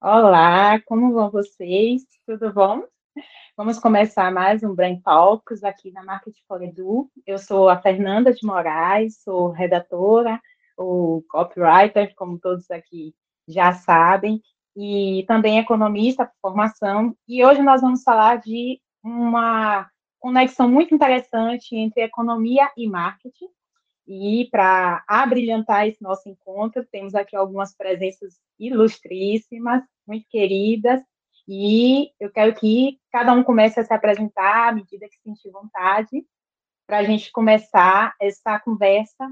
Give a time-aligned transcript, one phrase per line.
[0.00, 2.04] Olá, como vão vocês?
[2.24, 2.84] Tudo bom?
[3.56, 7.10] Vamos começar mais um Brain Talks aqui na Market for Edu.
[7.26, 10.40] Eu sou a Fernanda de Moraes, sou redatora,
[10.76, 13.12] ou copywriter, como todos aqui
[13.48, 14.40] já sabem,
[14.76, 17.12] e também economista por formação.
[17.26, 19.90] E hoje nós vamos falar de uma
[20.20, 23.48] conexão muito interessante entre economia e marketing.
[24.10, 31.02] E para abrilhantar esse nosso encontro, temos aqui algumas presenças ilustríssimas, muito queridas,
[31.46, 36.26] e eu quero que cada um comece a se apresentar à medida que sentir vontade,
[36.86, 39.28] para a gente começar essa conversa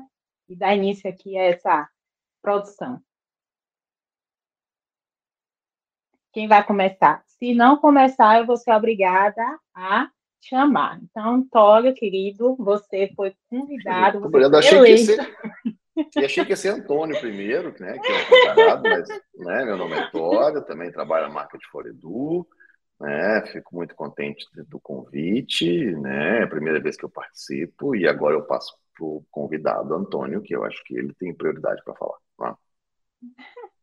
[0.47, 1.89] e dar início aqui a essa
[2.43, 3.01] produção.
[6.35, 7.25] Quem vai começar?
[7.27, 9.43] Se não começar, eu vou ser obrigada
[9.75, 10.11] a
[10.49, 11.01] chamar.
[11.03, 14.21] Então, Antônio, querido, você foi convidado.
[14.21, 15.37] Você eu achei que, ia ser,
[16.17, 17.99] eu achei que ia ser Antônio primeiro, né?
[17.99, 22.47] Que é convidado, mas né, meu nome é Antônio, também trabalho na marca de Foredu.
[22.99, 25.67] Né, fico muito contente do convite,
[25.97, 26.41] né?
[26.41, 30.41] É a primeira vez que eu participo e agora eu passo para o convidado Antônio,
[30.41, 32.17] que eu acho que ele tem prioridade para falar.
[32.39, 32.57] Tá?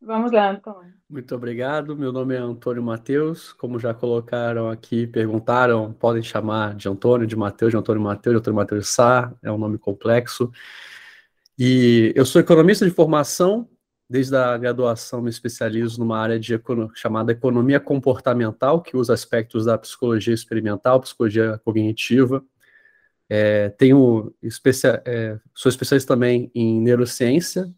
[0.05, 0.93] Vamos lá, Antônio.
[1.09, 1.95] Muito obrigado.
[1.95, 3.53] Meu nome é Antônio Matheus.
[3.53, 8.39] Como já colocaram aqui, perguntaram, podem chamar de Antônio, de Matheus, de Antônio Matheus, de
[8.39, 10.51] Antônio Matheus Sá, é um nome complexo.
[11.57, 13.69] E eu sou economista de formação,
[14.09, 16.59] desde a graduação me especializo numa área de
[16.95, 22.43] chamada economia comportamental, que usa aspectos da psicologia experimental, psicologia cognitiva.
[23.29, 27.73] É, tenho especia, é, sou especialista também em neurociência,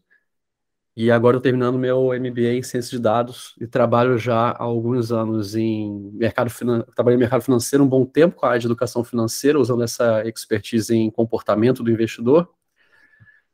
[0.96, 5.12] e agora eu terminando meu MBA em Ciências de Dados e trabalho já há alguns
[5.12, 6.50] anos em mercado
[6.94, 10.26] trabalhei em mercado financeiro um bom tempo com a área de educação financeira, usando essa
[10.26, 12.50] expertise em comportamento do investidor.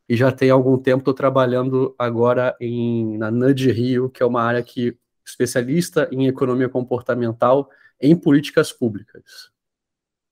[0.09, 4.43] E já tem algum tempo estou trabalhando agora em, na Nudge Rio, que é uma
[4.43, 7.69] área que especialista em economia comportamental
[8.01, 9.51] em políticas públicas.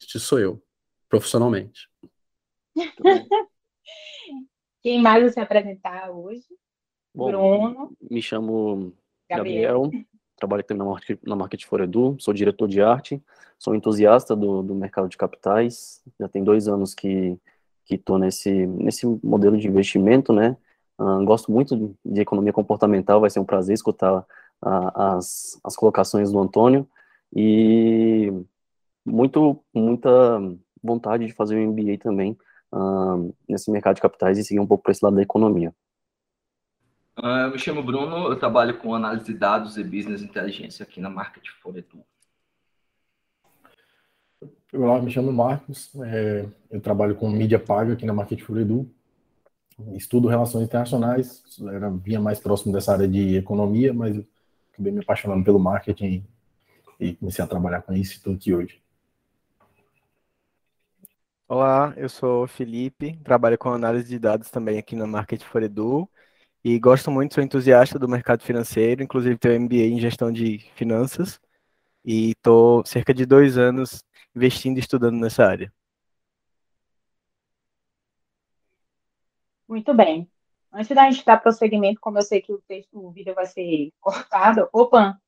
[0.01, 0.63] Este sou eu,
[1.09, 1.89] profissionalmente.
[4.81, 6.47] Quem mais vai se apresentar hoje?
[7.15, 7.93] Bom, Bruno.
[8.11, 8.93] Me chamo
[9.29, 10.07] Gabriel, Gabriel.
[10.37, 13.23] Trabalho aqui na Market, na Market for Edu, sou diretor de arte,
[13.59, 17.39] sou entusiasta do, do mercado de capitais, já tem dois anos que
[17.95, 20.57] estou nesse, nesse modelo de investimento, né?
[20.99, 25.75] Uh, gosto muito de, de, economia comportamental, vai ser um prazer escutar uh, as, as
[25.75, 26.89] colocações do Antônio.
[27.35, 28.33] E
[29.05, 30.11] muito, muita
[30.83, 32.37] vontade de fazer um MBA também
[32.73, 35.75] uh, nesse mercado de capitais e seguir um pouco para esse lado da economia.
[37.23, 41.03] Uh, eu me chamo Bruno, eu trabalho com análise de dados e business inteligência aqui
[41.03, 42.03] na Market for Edu.
[44.73, 48.91] Olá, me chamo Marcos, é, eu trabalho com mídia paga aqui na Market for Edu,
[49.93, 54.19] estudo relações internacionais, era, vinha mais próximo dessa área de economia, mas
[54.73, 56.27] acabei me apaixonando pelo marketing
[56.99, 58.81] e comecei a trabalhar com isso e estou aqui hoje.
[61.47, 65.63] Olá, eu sou o Felipe, trabalho com análise de dados também aqui na Market for
[65.63, 66.09] Edu
[66.65, 71.41] e gosto muito, sou entusiasta do mercado financeiro, inclusive tenho MBA em gestão de finanças
[72.05, 74.05] e estou cerca de dois anos
[74.35, 75.73] investindo e estudando nessa área.
[79.67, 80.29] Muito bem.
[80.73, 83.93] Antes da gente dar prosseguimento, como eu sei que o texto, o vídeo vai ser
[84.01, 85.21] cortado, opa,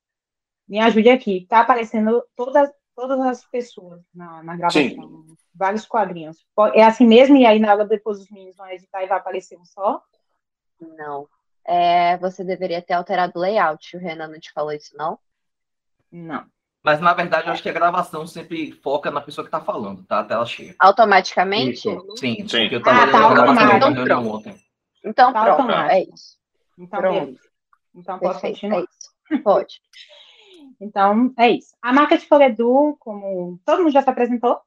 [0.67, 1.37] me ajude aqui.
[1.39, 5.37] Está aparecendo todas, todas as pessoas na, na gravação, Sim.
[5.53, 6.45] vários quadrinhos.
[6.73, 9.57] É assim mesmo, e aí na hora depois os meninos vão editar e vai aparecer
[9.57, 10.01] um só?
[10.97, 11.27] Não.
[11.65, 13.95] É, você deveria ter alterado o layout.
[13.95, 15.17] O Renan não te falou isso, não?
[16.11, 16.45] Não.
[16.83, 20.03] Mas, na verdade, eu acho que a gravação sempre foca na pessoa que está falando,
[20.03, 20.19] tá?
[20.19, 20.75] A tela cheia.
[20.77, 21.89] Automaticamente?
[22.17, 22.67] Sim, sim.
[22.69, 23.75] Eu ah, tá automático.
[23.75, 24.35] Então, pronto.
[24.35, 24.55] Ontem.
[25.03, 25.71] Então, tá pronto.
[25.71, 26.37] É isso.
[26.77, 27.39] Então, pronto.
[27.95, 28.79] Então, pode continuar.
[28.79, 29.43] É isso.
[29.43, 29.81] Pode.
[30.81, 31.73] então, é isso.
[31.81, 34.59] A marca de Foredu, como todo mundo já se apresentou?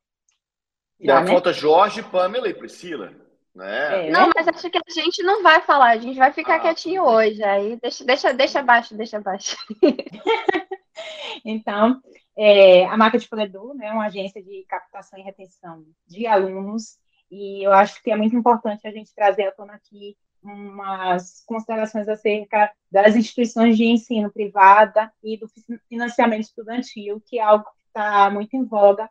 [0.99, 1.31] Já, né?
[1.31, 3.13] falta Jorge, Pamela e Priscila.
[3.57, 4.09] Né?
[4.09, 6.61] É, não, mas acho que a gente não vai falar, a gente vai ficar ah,
[6.61, 7.43] quietinho hoje.
[7.43, 9.57] Aí deixa, deixa, deixa abaixo, deixa abaixo.
[11.43, 11.99] então,
[12.37, 16.99] é, a marca de Foredu né, é uma agência de captação e retenção de alunos,
[17.31, 22.07] e eu acho que é muito importante a gente trazer à tona aqui umas considerações
[22.09, 25.49] acerca das instituições de ensino privada e do
[25.89, 29.09] financiamento estudantil, que é algo que está muito em voga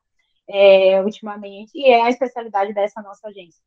[0.47, 3.65] é, ultimamente, e é a especialidade dessa nossa agência.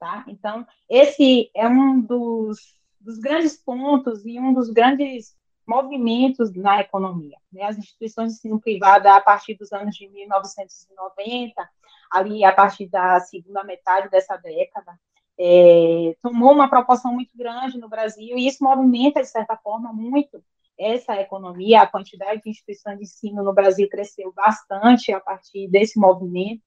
[0.00, 0.24] Tá?
[0.26, 5.36] Então, esse é um dos, dos grandes pontos e um dos grandes
[5.66, 7.36] movimentos na economia.
[7.52, 7.64] Né?
[7.64, 11.68] As instituições de ensino privado, a partir dos anos de 1990,
[12.10, 14.98] ali a partir da segunda metade dessa década,
[15.38, 20.42] é, tomou uma proporção muito grande no Brasil, e isso movimenta, de certa forma, muito
[20.78, 26.00] essa economia, a quantidade de instituições de ensino no Brasil cresceu bastante a partir desse
[26.00, 26.62] movimento.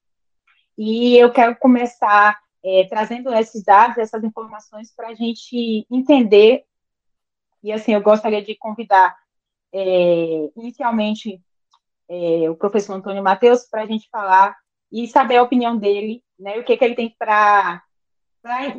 [0.77, 6.63] E eu quero começar é, trazendo esses dados, essas informações, para a gente entender.
[7.61, 9.15] E assim, eu gostaria de convidar
[9.73, 11.41] é, inicialmente
[12.09, 14.55] é, o professor Antônio Matheus para a gente falar
[14.91, 17.83] e saber a opinião dele, né, o que, que ele tem para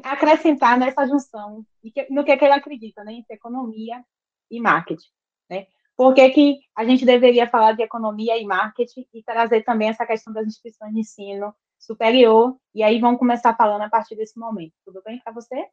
[0.05, 4.05] acrescentar nessa junção, e que, no que, que ele acredita, né, entre economia
[4.51, 5.09] e marketing.
[5.51, 5.67] Né?
[5.97, 10.07] Por que, que a gente deveria falar de economia e marketing e trazer também essa
[10.07, 11.55] questão das instituições de ensino
[11.85, 12.57] superior?
[12.75, 14.73] E aí vamos começar falando a partir desse momento.
[14.85, 15.67] Tudo bem para você?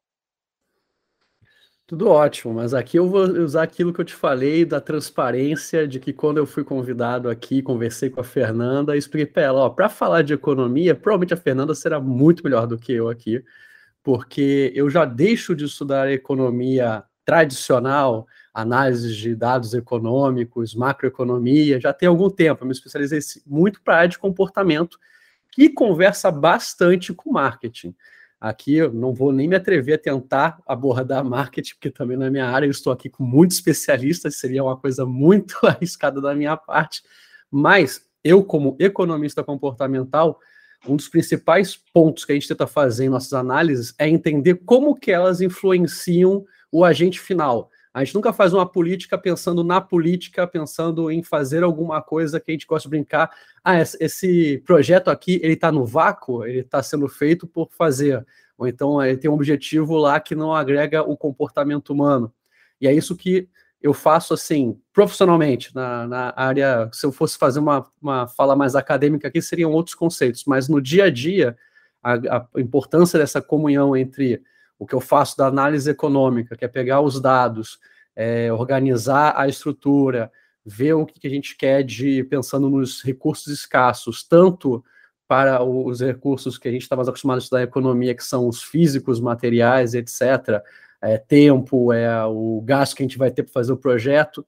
[1.91, 5.99] Tudo ótimo, mas aqui eu vou usar aquilo que eu te falei da transparência, de
[5.99, 9.89] que quando eu fui convidado aqui, conversei com a Fernanda, expliquei para ela, ó, para
[9.89, 13.43] falar de economia, provavelmente a Fernanda será muito melhor do que eu aqui,
[14.01, 22.07] porque eu já deixo de estudar economia tradicional, análise de dados econômicos, macroeconomia, já tem
[22.07, 22.63] algum tempo.
[22.63, 24.97] Eu me especializei muito para a área de comportamento,
[25.51, 27.93] que conversa bastante com marketing.
[28.39, 32.47] Aqui eu não vou nem me atrever a tentar abordar marketing, porque também na minha
[32.47, 37.03] área eu estou aqui com muitos especialistas, seria uma coisa muito arriscada da minha parte,
[37.51, 40.39] mas eu, como economista comportamental,
[40.87, 44.95] um dos principais pontos que a gente tenta fazer em nossas análises é entender como
[44.95, 47.70] que elas influenciam o agente final.
[47.93, 52.51] A gente nunca faz uma política pensando na política, pensando em fazer alguma coisa que
[52.51, 53.29] a gente gosta de brincar.
[53.63, 58.25] Ah, esse projeto aqui, ele está no vácuo, ele está sendo feito por fazer.
[58.57, 62.33] Ou então ele tem um objetivo lá que não agrega o comportamento humano.
[62.79, 63.49] E é isso que
[63.81, 66.89] eu faço assim, profissionalmente, na, na área.
[66.93, 70.79] Se eu fosse fazer uma, uma fala mais acadêmica aqui, seriam outros conceitos, mas no
[70.79, 71.57] dia a dia,
[72.01, 74.41] a, a importância dessa comunhão entre
[74.81, 77.77] o que eu faço da análise econômica, que é pegar os dados,
[78.15, 80.31] é, organizar a estrutura,
[80.65, 84.83] ver o que a gente quer de pensando nos recursos escassos, tanto
[85.27, 88.47] para os recursos que a gente está mais acostumado a estudar na economia, que são
[88.47, 90.63] os físicos, materiais, etc.,
[90.99, 94.43] é, tempo, é o gasto que a gente vai ter para fazer o projeto.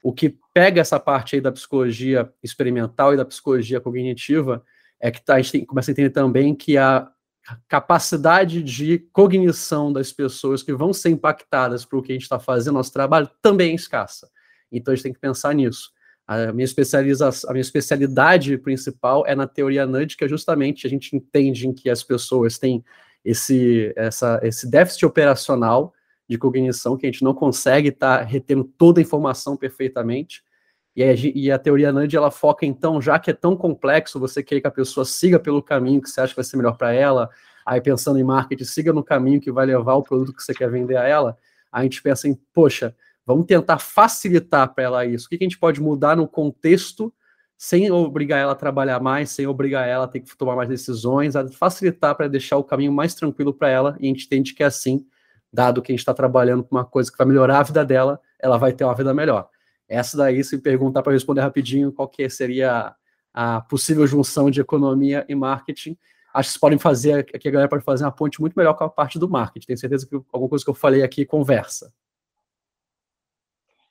[0.00, 4.62] O que pega essa parte aí da psicologia experimental e da psicologia cognitiva
[5.00, 7.10] é que tá, a gente tem, começa a entender também que a
[7.68, 12.38] capacidade de cognição das pessoas que vão ser impactadas por o que a gente está
[12.38, 14.28] fazendo, nosso trabalho, também é escassa.
[14.70, 15.90] Então a gente tem que pensar nisso.
[16.26, 20.90] A minha, especialização, a minha especialidade principal é na teoria nudge, que é justamente a
[20.90, 22.82] gente entende em que as pessoas têm
[23.24, 25.92] esse, essa, esse déficit operacional
[26.28, 30.42] de cognição, que a gente não consegue estar tá retendo toda a informação perfeitamente,
[30.94, 34.42] e a, e a teoria NAND, ela foca, então, já que é tão complexo, você
[34.42, 36.92] quer que a pessoa siga pelo caminho que você acha que vai ser melhor para
[36.92, 37.30] ela,
[37.64, 40.70] aí pensando em marketing, siga no caminho que vai levar o produto que você quer
[40.70, 41.36] vender a ela,
[41.70, 42.94] a gente pensa em, poxa,
[43.24, 45.26] vamos tentar facilitar para ela isso.
[45.26, 47.12] O que, que a gente pode mudar no contexto
[47.56, 51.36] sem obrigar ela a trabalhar mais, sem obrigar ela a ter que tomar mais decisões,
[51.36, 54.64] a facilitar para deixar o caminho mais tranquilo para ela, e a gente entende que
[54.64, 55.06] é assim,
[55.52, 58.20] dado que a gente está trabalhando com uma coisa que vai melhorar a vida dela,
[58.38, 59.48] ela vai ter uma vida melhor.
[59.88, 62.94] Essa daí, se perguntar para responder rapidinho qual que seria
[63.32, 65.96] a possível junção de economia e marketing,
[66.32, 68.84] acho que vocês podem fazer, aqui a galera pode fazer uma ponte muito melhor com
[68.84, 69.66] a parte do marketing.
[69.66, 71.92] Tenho certeza que alguma coisa que eu falei aqui conversa.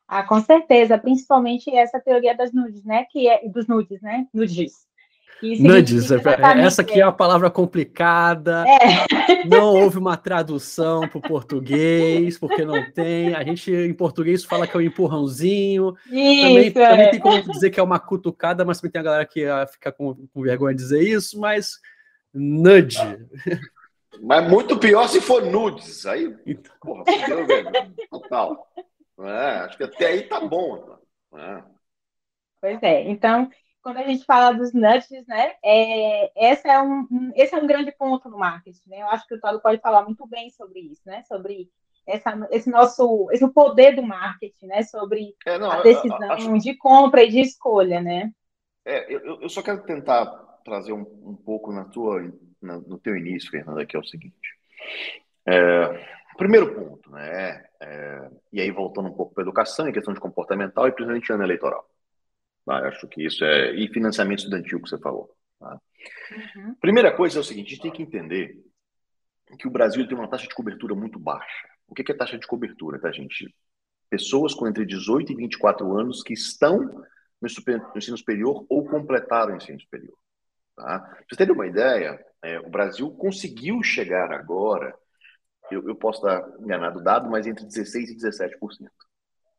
[0.08, 3.06] Ah, com certeza, principalmente essa teoria das nudes, né?
[3.06, 4.28] Que é dos nudes, né?
[4.34, 4.86] Nudes.
[5.60, 6.18] Nudes, é
[6.60, 8.64] essa aqui é uma palavra complicada.
[8.68, 9.46] É.
[9.46, 13.34] Não houve uma tradução para o português, porque não tem.
[13.34, 15.96] A gente em português fala que é um empurrãozinho.
[16.06, 16.72] Isso, também, é.
[16.72, 19.92] também tem como dizer que é uma cutucada, mas também tem a galera que fica
[19.92, 21.80] com, com vergonha de dizer isso, mas
[22.34, 23.00] nudge.
[24.22, 26.06] Mas muito pior se for nudes.
[26.06, 26.74] Aí, então...
[26.82, 27.04] porra,
[28.10, 28.72] total.
[29.20, 30.98] É, acho que até aí tá bom.
[31.34, 31.64] É.
[32.60, 33.50] Pois é, então
[33.82, 37.92] quando a gente fala dos nudges, né, é, essa é um, esse é um grande
[37.92, 39.02] ponto no marketing, né?
[39.02, 41.24] Eu acho que o Tado pode falar muito bem sobre isso, né?
[41.24, 41.70] Sobre
[42.08, 44.84] essa, esse nosso, esse poder do marketing, né?
[44.84, 46.58] Sobre é, não, a decisão acho...
[46.60, 48.32] de compra e de escolha, né?
[48.86, 50.26] É, eu, eu só quero tentar
[50.64, 52.22] trazer um, um pouco na tua,
[52.62, 54.36] na, no teu início, Fernanda, que é o seguinte.
[55.46, 56.06] É,
[56.38, 57.66] primeiro ponto, né?
[57.80, 61.32] É, e aí voltando um pouco para a educação, em questão de comportamental e principalmente
[61.32, 61.88] ano eleitoral.
[62.72, 62.88] Tá?
[62.88, 63.76] Acho que isso é.
[63.76, 65.30] E financiamento estudantil que você falou.
[65.60, 65.80] Tá?
[66.56, 66.76] Uhum.
[66.76, 68.58] Primeira coisa é o seguinte: a gente tem que entender
[69.60, 71.68] que o Brasil tem uma taxa de cobertura muito baixa.
[71.88, 73.54] O que é taxa de cobertura, tá, gente?
[74.10, 76.80] Pessoas com entre 18 e 24 anos que estão
[77.42, 77.48] no,
[77.98, 80.18] ensino superior ou completaram o ensino superior.
[80.76, 81.00] Tá?
[81.00, 84.96] Pra vocês terem uma ideia, é, o Brasil conseguiu chegar agora,
[85.70, 88.90] eu, eu posso estar enganado dado, mas entre 16% e 17%.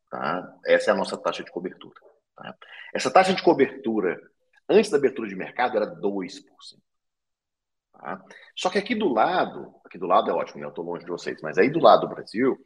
[0.09, 0.55] Tá?
[0.65, 1.99] Essa é a nossa taxa de cobertura.
[2.35, 2.55] Tá?
[2.93, 4.19] Essa taxa de cobertura,
[4.67, 6.43] antes da abertura de mercado, era 2%.
[7.93, 8.23] Tá?
[8.55, 10.65] Só que aqui do lado, aqui do lado é ótimo, né?
[10.65, 12.57] eu estou longe de vocês, mas aí do lado do Brasil,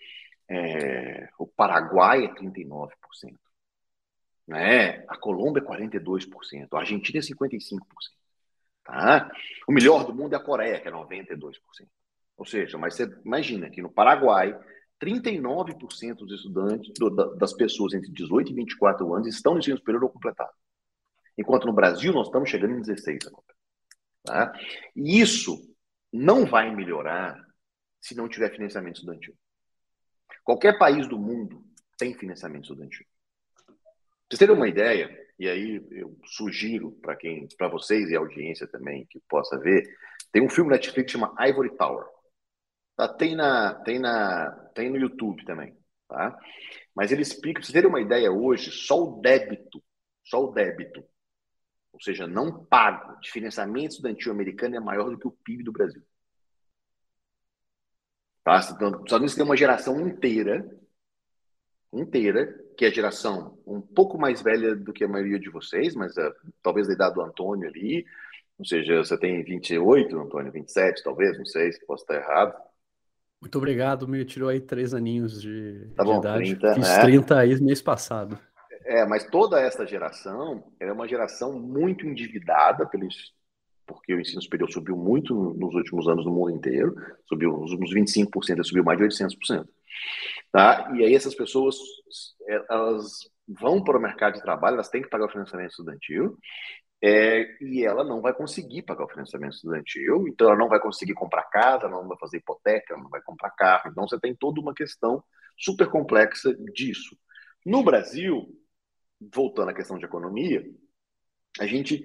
[0.50, 2.90] é, o Paraguai é 39%.
[4.48, 5.04] Né?
[5.10, 7.80] A Colômbia é 42%, a Argentina é 55%.
[8.84, 9.30] Tá?
[9.68, 11.58] O melhor do mundo é a Coreia, que é 92%.
[12.38, 14.58] Ou seja, mas você imagina que no Paraguai,
[15.02, 20.04] 39% dos estudantes, do, das pessoas entre 18 e 24 anos estão no ensino superior
[20.04, 20.52] ou completado.
[21.38, 23.44] Enquanto no Brasil nós estamos chegando em 16 agora.
[24.24, 24.54] Tá?
[24.96, 25.58] E isso
[26.12, 27.38] não vai melhorar
[28.02, 29.36] se não tiver financiamento estudantil.
[30.44, 31.64] Qualquer país do mundo
[31.98, 33.06] tem financiamento estudantil.
[33.66, 33.76] Pra
[34.30, 38.68] vocês terem uma ideia, e aí eu sugiro para quem, para vocês e a audiência
[38.68, 39.84] também que possa ver,
[40.32, 42.06] tem um filme Netflix que chama Ivory Tower.
[42.98, 43.08] Tá?
[43.08, 45.78] Tem, na, tem, na, tem no YouTube também.
[46.08, 46.38] Tá?
[46.96, 49.82] Mas ele explica, para vocês terem uma ideia hoje, só o débito,
[50.26, 51.06] só o débito,
[51.94, 55.72] ou seja, não pago de financiamento estudantil americano é maior do que o PIB do
[55.72, 56.04] Brasil.
[58.44, 58.60] Tá?
[58.72, 60.68] Então, os Estados tem uma geração inteira,
[61.94, 65.96] inteira, que é a geração um pouco mais velha do que a maioria de vocês,
[65.96, 68.06] mas uh, talvez da idade do Antônio ali,
[68.58, 72.67] ou seja, você tem 28, Antônio, 27, talvez, não sei, se posso estar errado.
[73.42, 76.56] Muito obrigado, me tirou aí três aninhos de, tá de bom, idade.
[76.56, 77.02] 30, Fiz né?
[77.02, 78.40] 30 aí mês passado.
[78.86, 83.34] É, mas toda essa geração é uma geração muito endividada pelos,
[83.86, 88.64] porque o ensino superior subiu muito nos últimos anos no mundo inteiro, subiu últimos 25%,
[88.64, 89.68] subiu mais de 800%.
[90.52, 90.92] Tá?
[90.96, 91.76] E aí essas pessoas,
[92.70, 96.38] elas vão para o mercado de trabalho, elas têm que pagar o financiamento estudantil,
[97.04, 101.14] é, e ela não vai conseguir pagar o financiamento estudantil, então ela não vai conseguir
[101.14, 103.90] comprar casa, não vai fazer hipoteca, não vai comprar carro.
[103.92, 105.24] Então você tem toda uma questão
[105.58, 107.16] super complexa disso.
[107.66, 108.48] No Brasil,
[109.34, 110.64] voltando à questão de economia,
[111.60, 112.04] a gente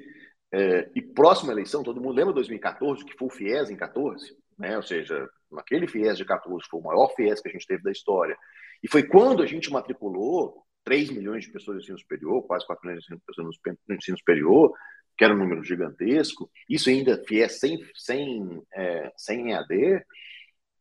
[0.53, 4.77] é, e próxima eleição, todo mundo lembra 2014, que foi o FIES em 14, né?
[4.77, 7.91] ou seja, naquele FIES de 14 foi o maior FIES que a gente teve da
[7.91, 8.37] história.
[8.83, 12.87] E foi quando a gente matriculou 3 milhões de pessoas no ensino superior, quase 4
[12.87, 13.57] milhões de pessoas
[13.89, 14.73] no ensino superior,
[15.17, 16.51] que era um número gigantesco.
[16.69, 20.05] Isso ainda FIES sem, sem, é, sem EAD.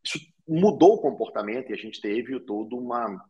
[0.03, 3.23] Isso mudou o comportamento e a gente teve todo uma,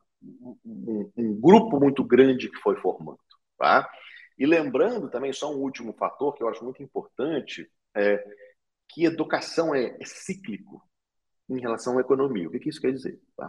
[0.65, 3.19] um, um grupo muito grande que foi formando.
[3.57, 3.89] Tá?
[4.37, 8.23] E lembrando também, só um último fator que eu acho muito importante, é
[8.89, 10.81] que educação é, é cíclico
[11.49, 12.47] em relação à economia.
[12.47, 13.19] O que, que isso quer dizer?
[13.35, 13.47] Tá?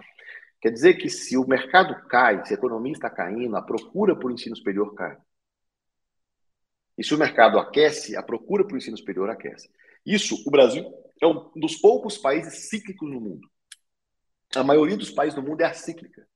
[0.63, 4.31] Quer dizer que se o mercado cai, se a economia está caindo, a procura por
[4.31, 5.19] ensino superior cai.
[6.97, 9.69] E se o mercado aquece, a procura por ensino superior aquece.
[10.07, 10.85] Isso, o Brasil
[11.21, 13.51] é um dos poucos países cíclicos no mundo.
[14.55, 16.29] A maioria dos países do mundo é acíclica.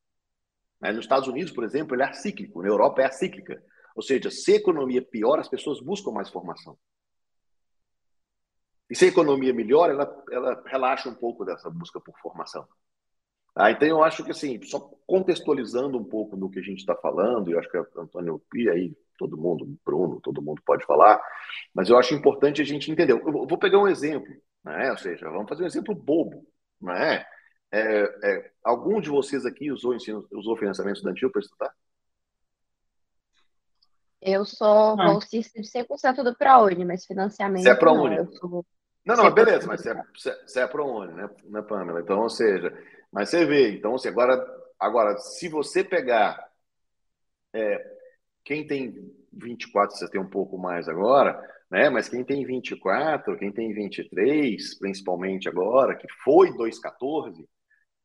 [0.81, 2.63] Nos Estados Unidos, por exemplo, ele é acíclico.
[2.63, 3.63] Na Europa é acíclica.
[3.95, 6.77] Ou seja, se a economia piora, as pessoas buscam mais formação.
[8.91, 12.67] E se a economia melhora, ela, ela relaxa um pouco dessa busca por formação.
[13.59, 16.95] Ah, então, eu acho que, assim, só contextualizando um pouco do que a gente está
[16.95, 20.85] falando, e eu acho que o Antônio e aí todo mundo, Bruno, todo mundo pode
[20.85, 21.19] falar,
[21.73, 23.15] mas eu acho importante a gente entender.
[23.15, 24.29] Eu vou pegar um exemplo,
[24.63, 24.91] né?
[24.91, 26.47] ou seja, vamos fazer um exemplo bobo.
[26.79, 27.25] Né?
[27.73, 31.73] É, é, algum de vocês aqui usou, ensino, usou financiamento estudantil para estudar?
[34.21, 37.63] Eu sou bolsista de 100% do ProUni, mas financiamento.
[37.63, 38.17] Você é ProUni?
[38.17, 38.67] Não, sou...
[39.05, 39.91] não, não, beleza, mas você
[40.31, 42.01] é, você é ProUni, né, né, Pamela?
[42.01, 42.77] Então, ou seja,
[43.17, 44.47] mas você vê, então, assim, agora,
[44.79, 46.39] agora se você pegar
[47.55, 47.83] é,
[48.45, 51.89] quem tem 24, você tem um pouco mais agora, né?
[51.89, 57.49] Mas quem tem 24, quem tem 23, principalmente agora, que foi 214,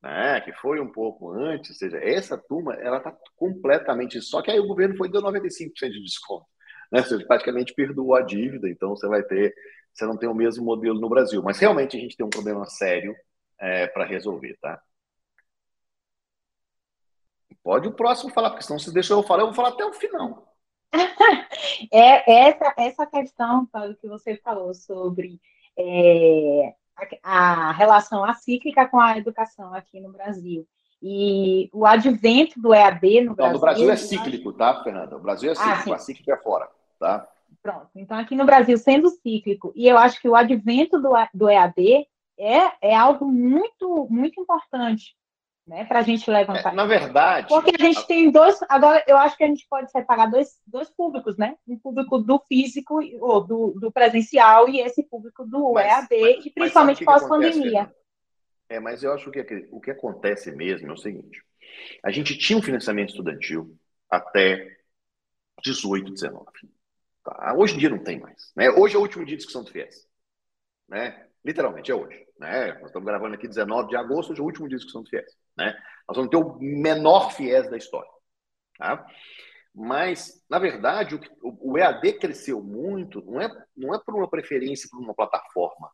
[0.01, 4.22] né, que foi um pouco antes, ou seja, essa turma, ela está completamente.
[4.22, 6.46] Só que aí o governo foi deu 95% de desconto.
[6.89, 7.01] Né?
[7.03, 9.53] Você praticamente perdoou a dívida, então você vai ter.
[9.94, 11.44] Você não tem o mesmo modelo no Brasil.
[11.44, 13.13] Mas realmente a gente tem um problema sério
[13.60, 14.82] é, para resolver, tá?
[17.63, 19.94] Pode o próximo falar, porque senão se deixa eu falar, eu vou falar até o
[19.94, 20.48] final.
[21.91, 25.39] é essa, essa questão, Paulo, que você falou sobre
[25.77, 26.74] é,
[27.24, 30.68] a relação acíclica com a educação aqui no Brasil.
[31.01, 33.53] E o advento do EAD no Brasil.
[33.53, 35.18] Não, no Brasil é cíclico, tá, Fernanda?
[35.18, 37.27] O Brasil é ah, cíclico, ah, a cíclica é fora, tá?
[37.62, 37.89] Pronto.
[37.96, 42.08] Então, aqui no Brasil, sendo cíclico, e eu acho que o advento do, do EAD
[42.38, 45.15] é, é algo muito, muito importante,
[45.72, 46.74] né, para a gente levantar.
[46.74, 47.48] É, na verdade.
[47.48, 48.60] Porque a gente tem dois.
[48.68, 51.56] Agora, eu acho que a gente pode separar dois, dois públicos, né?
[51.66, 56.46] Um público do físico, ou do, do presencial, e esse público do mas, EAD, mas,
[56.46, 57.90] e principalmente pós-pandemia.
[58.68, 61.42] É, mas eu acho que o que acontece mesmo é o seguinte:
[62.04, 63.74] A gente tinha um financiamento estudantil
[64.10, 64.78] até
[65.63, 66.46] 18, 19.
[67.24, 67.54] Tá?
[67.58, 68.51] Hoje em dia não tem mais.
[68.58, 68.70] Né?
[68.72, 70.06] Hoje é o último dia de discussão do FIES.
[70.90, 71.28] Né?
[71.46, 72.28] Literalmente, é hoje.
[72.38, 72.74] Né?
[72.74, 75.10] Nós estamos gravando aqui 19 de agosto, hoje é o último dia de discussão do
[75.10, 75.38] FIES.
[75.58, 75.75] Né?
[76.08, 78.10] Nós vamos ter o menor FIES da história.
[78.77, 79.05] Tá?
[79.74, 84.89] Mas, na verdade, o, o EAD cresceu muito, não é, não é por uma preferência
[84.89, 85.89] por uma plataforma,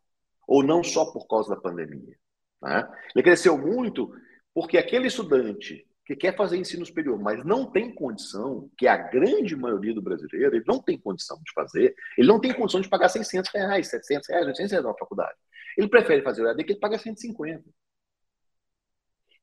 [0.47, 2.17] ou não só por causa da pandemia.
[2.61, 2.89] Né?
[3.13, 4.11] Ele cresceu muito
[4.53, 8.97] porque aquele estudante que quer fazer ensino superior, mas não tem condição, que é a
[8.97, 12.87] grande maioria do brasileiro, ele não tem condição de fazer, ele não tem condição de
[12.87, 15.37] pagar 600 reais, 700 reais, 800 reais na faculdade.
[15.77, 17.61] Ele prefere fazer o EAD que ele paga 150.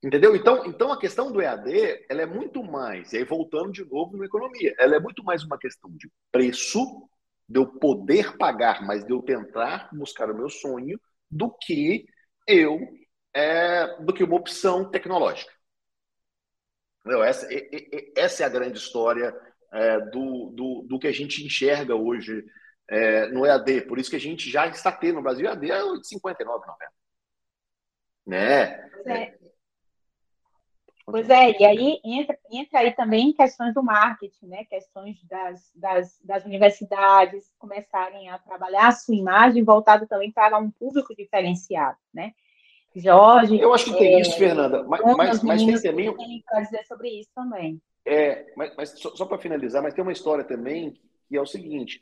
[0.04, 0.36] Entendeu?
[0.36, 4.18] Então, então a questão do EAD, ela é muito mais, e aí voltando de novo
[4.18, 7.08] na economia, ela é muito mais uma questão de preço,
[7.48, 12.04] de eu poder pagar, mas de eu tentar buscar o meu sonho, do que
[12.46, 12.78] eu,
[13.32, 15.50] é, do que uma opção tecnológica.
[17.02, 17.48] Meu, essa,
[18.14, 19.34] essa é a grande história
[19.72, 22.44] é, do, do, do, que a gente enxerga hoje
[22.90, 23.82] é, no EAD.
[23.86, 26.62] Por isso que a gente já está tendo no Brasil EAD é 59,90.
[28.26, 28.64] Né?
[29.06, 29.43] É.
[31.06, 34.64] Pois é, e aí entra, entra aí também questões do marketing, né?
[34.64, 40.70] Questões das, das, das universidades começarem a trabalhar a sua imagem voltada também para um
[40.70, 42.32] público diferenciado, né?
[42.96, 43.58] Jorge.
[43.58, 44.82] Eu acho que tem é, isso, Fernanda.
[44.84, 46.16] Mas, mas, mas tem também.
[46.16, 47.80] Tem para dizer sobre isso também.
[48.06, 50.94] É, mas, mas só, só para finalizar, mas tem uma história também
[51.28, 52.00] que é o seguinte: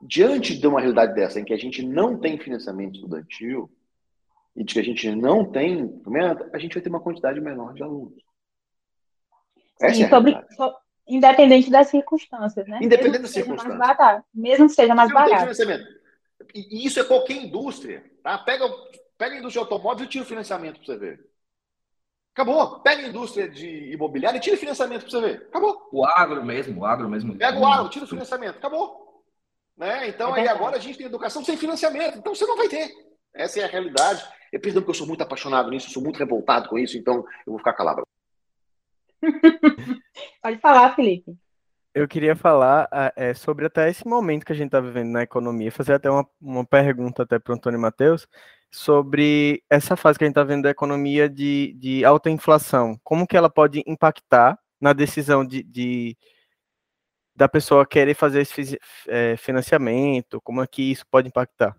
[0.00, 3.70] diante de uma realidade dessa, em que a gente não tem financiamento estudantil
[4.54, 6.00] e de que a gente não tem,
[6.52, 8.22] a gente vai ter uma quantidade menor de alunos.
[9.80, 10.38] Essa Sim, é sobre,
[11.08, 12.78] independente das circunstâncias, né?
[12.82, 13.78] Independente das circunstâncias.
[13.78, 15.50] Barato, mesmo que seja mais barato.
[16.54, 18.36] E isso é qualquer indústria, tá?
[18.38, 18.68] Pega
[19.22, 21.24] Pega a indústria automóvel e tira o financiamento para você ver.
[22.34, 22.80] Acabou.
[22.80, 25.46] Pega a indústria de imobiliária e tira o financiamento para você ver.
[25.48, 25.88] Acabou.
[25.92, 27.38] O agro mesmo, o agro mesmo.
[27.38, 28.56] Pega o agro, tira o financiamento.
[28.56, 29.22] Acabou.
[29.76, 30.08] Né?
[30.08, 32.18] Então, é aí agora a gente tem educação sem financiamento.
[32.18, 32.90] Então, você não vai ter.
[33.32, 34.26] Essa é a realidade.
[34.52, 37.52] Eu percebo que eu sou muito apaixonado nisso, sou muito revoltado com isso, então eu
[37.52, 38.02] vou ficar calado.
[40.42, 41.34] Pode falar, Felipe.
[41.94, 45.72] Eu queria falar é, sobre até esse momento que a gente está vivendo na economia,
[45.72, 48.26] fazer até uma, uma pergunta até para o Antônio Matheus,
[48.70, 52.98] sobre essa fase que a gente está vendo da economia de, de alta inflação.
[53.04, 56.16] Como que ela pode impactar na decisão de, de
[57.36, 60.40] da pessoa querer fazer esse é, financiamento?
[60.42, 61.76] Como é que isso pode impactar?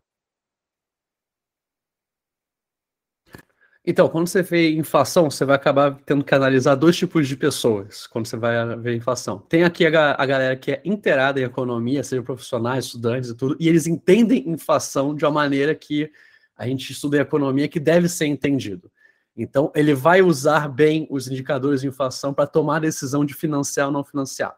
[3.86, 8.08] Então, quando você vê inflação, você vai acabar tendo que analisar dois tipos de pessoas
[8.08, 9.40] quando você vai ver inflação.
[9.40, 13.58] Tem aqui a, a galera que é inteirada em economia, seja profissionais, estudantes e tudo,
[13.60, 16.10] e eles entendem inflação de uma maneira que
[16.56, 18.90] a gente estuda economia que deve ser entendido.
[19.36, 23.88] Então, ele vai usar bem os indicadores de inflação para tomar a decisão de financiar
[23.88, 24.56] ou não financiar.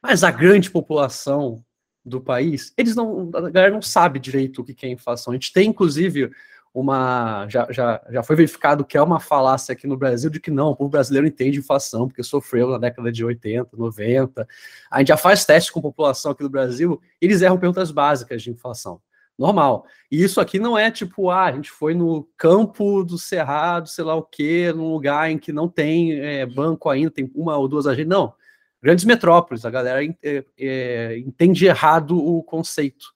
[0.00, 1.62] Mas a grande população
[2.04, 5.32] do país, eles não, a galera não sabe direito o que é inflação.
[5.32, 6.30] A gente tem, inclusive,
[6.74, 7.46] uma.
[7.48, 10.70] Já, já, já foi verificado que é uma falácia aqui no Brasil de que não,
[10.70, 14.46] o povo brasileiro entende inflação, porque sofreu na década de 80, 90.
[14.90, 18.50] A gente já faz testes com população aqui no Brasil, eles erram perguntas básicas de
[18.50, 19.00] inflação
[19.38, 19.86] normal.
[20.10, 24.04] E isso aqui não é tipo, ah, a gente foi no campo do Cerrado, sei
[24.04, 27.68] lá o quê, num lugar em que não tem é, banco ainda, tem uma ou
[27.68, 28.08] duas agências.
[28.08, 28.34] Não.
[28.82, 33.06] Grandes metrópoles, a galera é, é, entende errado o conceito.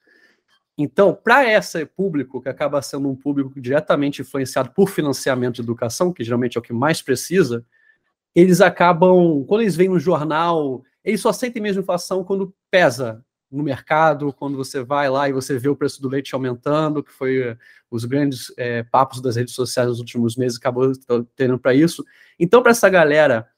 [0.79, 6.13] Então, para esse público, que acaba sendo um público diretamente influenciado por financiamento de educação,
[6.13, 7.65] que geralmente é o que mais precisa,
[8.35, 13.63] eles acabam, quando eles veem no jornal, eles só sentem mesmo inflação quando pesa no
[13.63, 17.39] mercado, quando você vai lá e você vê o preço do leite aumentando, que foi
[17.39, 17.57] eh,
[17.91, 20.93] os grandes é, papos das redes sociais nos últimos meses, acabou
[21.35, 22.05] tendo para isso.
[22.39, 23.49] Então, para essa galera,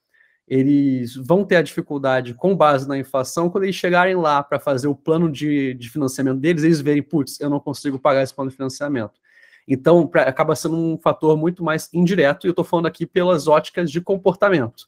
[0.49, 4.89] eles vão ter a dificuldade com base na inflação, quando eles chegarem lá para fazer
[4.89, 8.51] o plano de, de, financiamento deles, eles verem, putz, eu não consigo pagar esse plano
[8.51, 9.21] de financiamento.
[9.69, 13.47] Então, pra, acaba sendo um fator muito mais indireto, e eu estou falando aqui pelas
[13.47, 14.87] óticas de comportamento.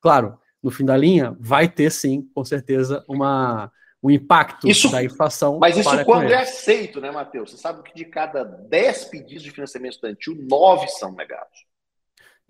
[0.00, 5.02] Claro, no fim da linha, vai ter sim, com certeza, uma, o impacto isso, da
[5.02, 5.58] inflação.
[5.58, 7.50] Mas isso quando é aceito, né, Matheus?
[7.50, 11.69] Você sabe que de cada 10 pedidos de financiamento estudantil, 9 são negados.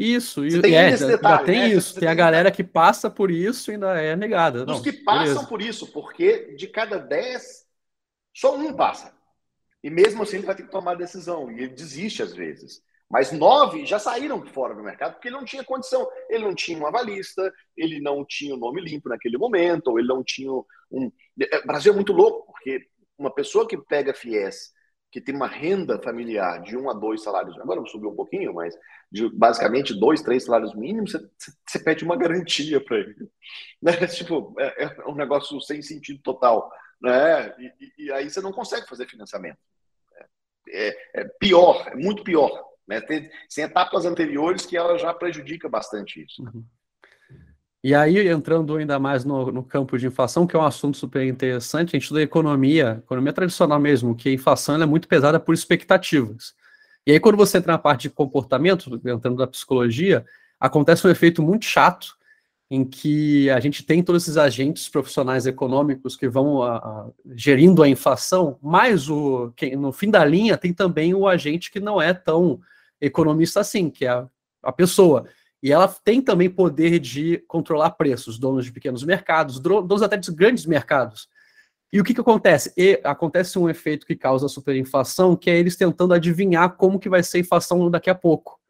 [0.00, 1.68] Isso, e é, detalhe, tem né?
[1.68, 1.92] isso.
[1.92, 4.64] Tem, tem a galera que passa por isso e ainda é negada.
[4.64, 5.46] Os que passam beleza.
[5.46, 7.66] por isso, porque de cada 10,
[8.34, 9.14] só um passa.
[9.84, 11.50] E mesmo assim ele vai ter que tomar a decisão.
[11.52, 12.80] E ele desiste às vezes.
[13.10, 16.08] Mas nove já saíram fora do mercado porque ele não tinha condição.
[16.30, 19.98] Ele não tinha um avalista, ele não tinha o um nome limpo naquele momento, ou
[19.98, 20.64] ele não tinha um.
[20.92, 22.86] O Brasil é muito louco, porque
[23.18, 24.72] uma pessoa que pega FIES
[25.10, 28.74] que tem uma renda familiar de um a dois salários, agora subiu um pouquinho, mas
[29.10, 31.28] de basicamente dois, três salários mínimos, você,
[31.66, 33.16] você pede uma garantia para ele.
[33.82, 33.92] Né?
[34.06, 36.70] Tipo, é, é, um negócio sem sentido total.
[37.00, 37.48] Né?
[37.58, 39.58] E, e aí você não consegue fazer financiamento.
[40.68, 42.62] É, é, é pior, é muito pior.
[42.86, 43.00] Né?
[43.00, 46.42] Tem, tem etapas anteriores que ela já prejudica bastante isso.
[46.42, 46.64] Uhum.
[47.82, 51.26] E aí, entrando ainda mais no, no, campo de inflação, que é um assunto super
[51.26, 55.54] interessante, a gente estuda economia, economia tradicional mesmo, que a inflação é muito pesada por
[55.54, 56.54] expectativas.
[57.06, 60.24] E aí, quando você entra na parte de comportamento, entrando da psicologia,
[60.58, 62.14] acontece um efeito muito chato,
[62.70, 67.82] em que a gente tem todos esses agentes profissionais econômicos que vão a, a, gerindo
[67.82, 72.00] a inflação, mas o, quem, no fim da linha tem também o agente que não
[72.00, 72.60] é tão
[73.00, 74.28] economista assim, que é a,
[74.62, 75.26] a pessoa.
[75.62, 80.32] E ela tem também poder de controlar preços, donos de pequenos mercados, donos até de
[80.32, 81.28] grandes mercados.
[81.92, 82.72] E o que, que acontece?
[82.76, 87.08] E acontece um efeito que causa a superinflação, que é eles tentando adivinhar como que
[87.08, 88.60] vai ser a inflação daqui a pouco.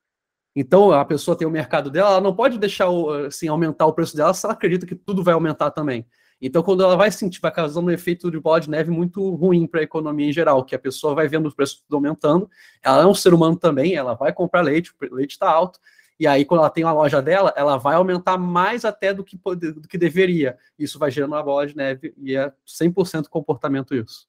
[0.57, 2.89] Então, a pessoa tem o mercado dela, ela não pode deixar
[3.27, 6.05] assim, aumentar o preço dela se ela acredita que tudo vai aumentar também.
[6.43, 9.67] Então, quando ela vai sentir, vai causando um efeito de bola de neve muito ruim
[9.67, 12.51] para a economia em geral, que a pessoa vai vendo os preços aumentando,
[12.83, 15.79] ela é um ser humano também, ela vai comprar leite, o leite está alto,
[16.21, 19.39] e aí, quando ela tem uma loja dela, ela vai aumentar mais até do que,
[19.39, 20.59] do que deveria.
[20.79, 24.29] Isso vai gerando uma bola de neve e é 100% comportamento isso.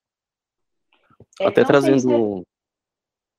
[1.42, 2.48] É, até trazendo.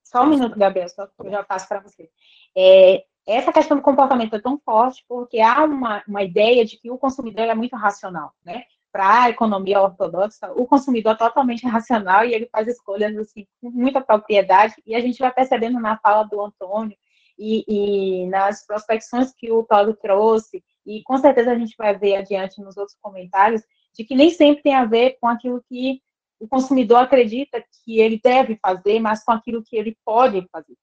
[0.05, 2.11] Só um minuto, Gabriel, só eu já passo para você.
[2.55, 6.91] É, essa questão do comportamento é tão forte porque há uma, uma ideia de que
[6.91, 8.65] o consumidor é muito racional, né?
[8.93, 13.71] Para a economia ortodoxa, o consumidor é totalmente racional e ele faz escolhas assim, com
[13.71, 16.95] muita propriedade, e a gente vai percebendo na fala do Antônio
[17.43, 22.17] e, e nas prospecções que o Paulo trouxe, e com certeza a gente vai ver
[22.17, 26.01] adiante nos outros comentários, de que nem sempre tem a ver com aquilo que
[26.39, 30.77] o consumidor acredita que ele deve fazer, mas com aquilo que ele pode fazer.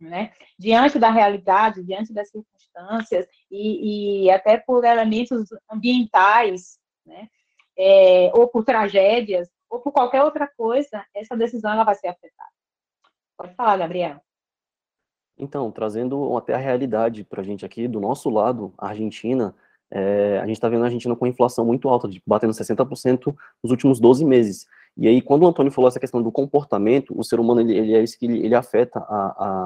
[0.00, 0.32] Né?
[0.58, 7.28] Diante da realidade, diante das circunstâncias e, e até por elementos ambientais, né?
[7.76, 12.50] É, ou por tragédias, ou por qualquer outra coisa, essa decisão ela vai ser afetada.
[13.36, 14.20] Pode falar, Gabriel.
[15.38, 19.54] Então, trazendo até a realidade para a gente aqui, do nosso lado, a Argentina,
[19.90, 23.70] é, a gente está vendo a Argentina com inflação muito alta, de, batendo 60% nos
[23.70, 24.66] últimos 12 meses.
[24.96, 27.94] E aí, quando o Antônio falou essa questão do comportamento, o ser humano, ele, ele
[27.94, 29.02] é isso que ele, ele afeta a,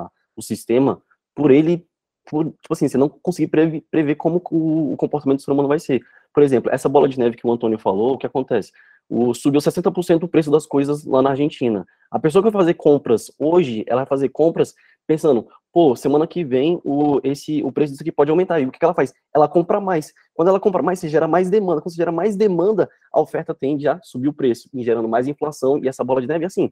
[0.04, 1.00] a, o sistema
[1.34, 1.86] por ele,
[2.28, 5.68] por, tipo assim, você não conseguir prever, prever como o, o comportamento do ser humano
[5.68, 6.02] vai ser.
[6.32, 8.72] Por exemplo, essa bola de neve que o Antônio falou, o que acontece?
[9.08, 11.86] O, subiu 60% o preço das coisas lá na Argentina.
[12.10, 14.74] A pessoa que vai fazer compras hoje, ela vai fazer compras
[15.06, 18.60] pensando, pô, semana que vem o, esse, o preço disso aqui pode aumentar.
[18.60, 19.12] E o que, que ela faz?
[19.34, 20.12] Ela compra mais.
[20.34, 21.80] Quando ela compra mais, você gera mais demanda.
[21.80, 25.78] Quando você gera mais demanda, a oferta tende a subir o preço, gerando mais inflação,
[25.82, 26.70] e essa bola de neve, assim,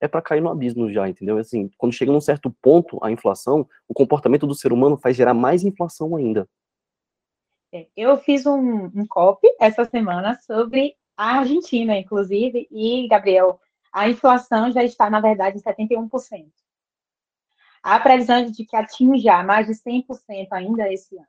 [0.00, 1.38] é para cair no abismo já, entendeu?
[1.38, 5.32] Assim, quando chega num certo ponto a inflação, o comportamento do ser humano faz gerar
[5.32, 6.48] mais inflação ainda.
[7.72, 13.60] É, eu fiz um, um copy essa semana sobre a Argentina, inclusive, e, Gabriel,
[13.92, 16.46] a inflação já está, na verdade, em 71%.
[17.82, 21.26] A previsão é de que atinja mais de 100% ainda esse ano.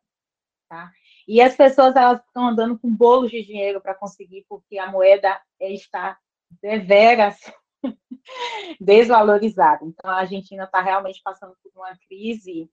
[0.69, 0.91] Tá?
[1.27, 5.41] E as pessoas elas estão andando com bolos de dinheiro para conseguir, porque a moeda
[5.59, 6.17] está
[6.61, 7.39] deveras
[8.79, 9.83] desvalorizada.
[9.85, 12.69] Então, a Argentina está realmente passando por uma crise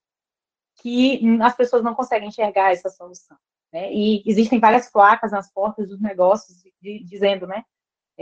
[0.82, 3.36] que as pessoas não conseguem enxergar essa solução.
[3.72, 3.92] Né?
[3.92, 7.64] E existem várias placas nas portas dos negócios de, dizendo, né?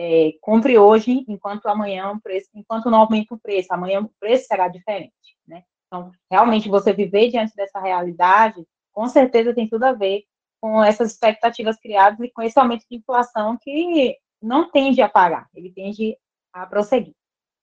[0.01, 4.47] É, compre hoje, enquanto amanhã o preço, enquanto não aumenta o preço, amanhã o preço
[4.47, 5.13] será diferente,
[5.45, 5.65] né?
[5.89, 10.23] Então, realmente, você viver diante dessa realidade, com certeza tem tudo a ver
[10.61, 15.49] com essas expectativas criadas e com esse aumento de inflação que não tende a parar,
[15.53, 16.17] ele tende
[16.53, 17.15] a prosseguir.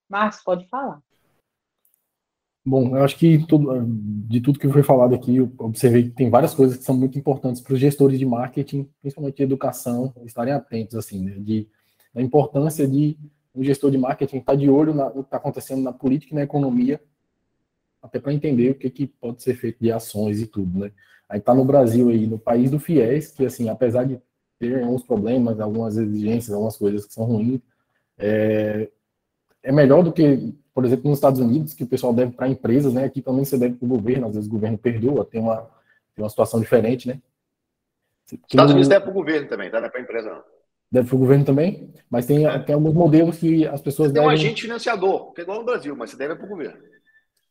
[0.06, 1.00] Marcos, pode falar.
[2.66, 3.82] Bom, eu acho que tudo,
[4.28, 7.18] de tudo que foi falado aqui, eu observei que tem várias coisas que são muito
[7.18, 11.66] importantes para os gestores de marketing, principalmente de educação, estarem atentos, assim, né, de
[12.16, 13.14] da importância de
[13.54, 16.44] um gestor de marketing estar de olho no que está acontecendo na política e na
[16.44, 16.98] economia,
[18.02, 20.92] até para entender o que, que pode ser feito de ações e tudo, né?
[21.28, 24.18] Aí está no Brasil aí, no país do FIES, que assim, apesar de
[24.58, 27.60] ter alguns problemas, algumas exigências, algumas coisas que são ruins,
[28.16, 28.88] é,
[29.62, 32.94] é melhor do que, por exemplo, nos Estados Unidos, que o pessoal deve para empresas,
[32.94, 33.04] né?
[33.04, 35.68] Aqui também você deve para o governo, às vezes o governo perdoa, tem uma,
[36.14, 37.20] tem uma situação diferente, né?
[38.32, 39.80] Estados Unidos deve para o governo também, tá?
[39.80, 40.55] Não é para a empresa, não.
[40.90, 42.58] Deve para o governo também, mas tem, é.
[42.60, 44.28] tem alguns modelos que as pessoas você devem...
[44.28, 46.78] Tem um agente financiador, que é igual no Brasil, mas você deve para o governo.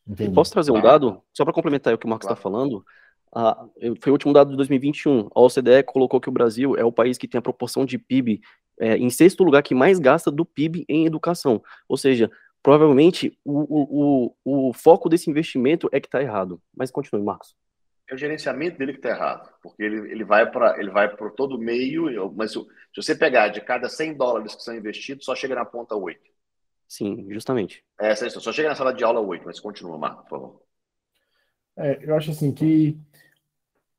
[0.08, 0.34] Entendi.
[0.34, 1.22] Posso trazer um dado?
[1.34, 2.58] Só para complementar o que o Marcos está claro.
[2.58, 2.86] falando.
[3.34, 3.66] Ah,
[4.00, 5.30] foi o último dado de 2021.
[5.36, 8.40] A OCDE colocou que o Brasil é o país que tem a proporção de PIB
[8.80, 11.62] é, em sexto lugar que mais gasta do PIB em educação.
[11.90, 12.32] Ou seja,
[12.64, 16.62] provavelmente o, o, o foco desse investimento é que está errado.
[16.76, 17.56] Mas continue, Marcos.
[18.08, 21.32] É o gerenciamento dele que está errado, porque ele, ele vai para ele vai por
[21.32, 25.36] todo meio, mas se, se, você pegar de cada 100 dólares que são investidos, só
[25.36, 26.22] chega na ponta 8.
[26.88, 27.84] Sim, justamente.
[28.00, 30.62] É, só chega na sala de aula 8, mas continua, Marco, por favor.
[31.78, 32.98] É, eu acho assim que,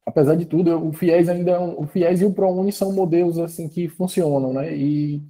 [0.05, 3.39] apesar de tudo, o FIES ainda é um, o FIES e o ProUni são modelos
[3.39, 4.75] assim que funcionam, né?
[4.75, 5.21] E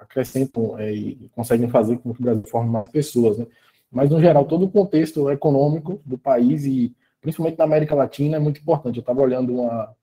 [0.00, 3.46] acrescentam é, e conseguem fazer com que o Brasil forme mais pessoas, né?
[3.90, 8.40] Mas, no geral, todo o contexto econômico do país e principalmente na América Latina é
[8.40, 8.96] muito importante.
[8.96, 9.94] Eu estava olhando uma,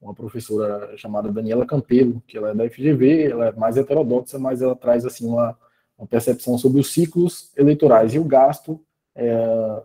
[0.00, 4.62] uma professora chamada Daniela Campelo, que ela é da FGV, ela é mais heterodoxa, mas
[4.62, 5.56] ela traz assim uma,
[5.98, 8.80] uma percepção sobre os ciclos eleitorais e o gasto
[9.14, 9.82] é,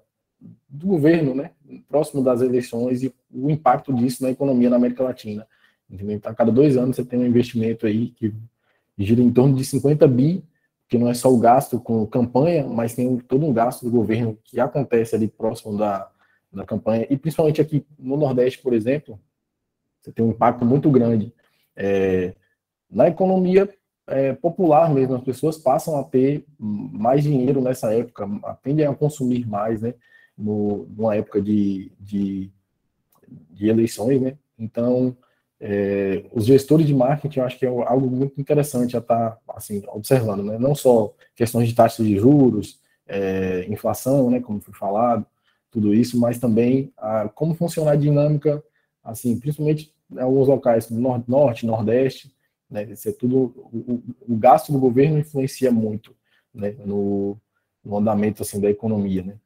[0.67, 1.51] do governo, né,
[1.87, 5.47] próximo das eleições e o impacto disso na economia na América Latina.
[5.89, 6.15] Entendeu?
[6.15, 8.33] Então, a cada dois anos você tem um investimento aí que
[8.97, 10.43] gira em torno de 50 bi,
[10.87, 14.37] que não é só o gasto com campanha, mas tem todo um gasto do governo
[14.43, 16.09] que acontece ali próximo da,
[16.51, 19.19] da campanha, e principalmente aqui no Nordeste, por exemplo,
[20.01, 21.33] você tem um impacto muito grande
[21.75, 22.33] é,
[22.89, 23.69] na economia
[24.07, 25.15] é, popular mesmo.
[25.15, 28.27] As pessoas passam a ter mais dinheiro nessa época,
[28.61, 29.93] tendem a consumir mais, né?
[30.37, 32.51] No, numa época de, de,
[33.51, 34.37] de eleições, né?
[34.57, 35.15] Então,
[35.59, 39.39] é, os gestores de marketing, eu acho que é algo muito interessante a estar tá,
[39.49, 40.57] assim, observando, né?
[40.57, 44.39] Não só questões de taxas de juros, é, inflação, né?
[44.39, 45.25] Como foi falado,
[45.71, 48.63] tudo isso, mas também a, como funciona a dinâmica,
[49.01, 52.35] assim, principalmente em alguns locais como Norte, Nordeste,
[52.69, 56.15] né, isso é tudo, o, o, gasto do governo influencia muito
[56.53, 57.37] né, no,
[57.83, 59.23] no andamento assim, da economia.
[59.23, 59.37] Né.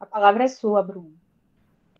[0.00, 1.14] A palavra é sua, Bruno.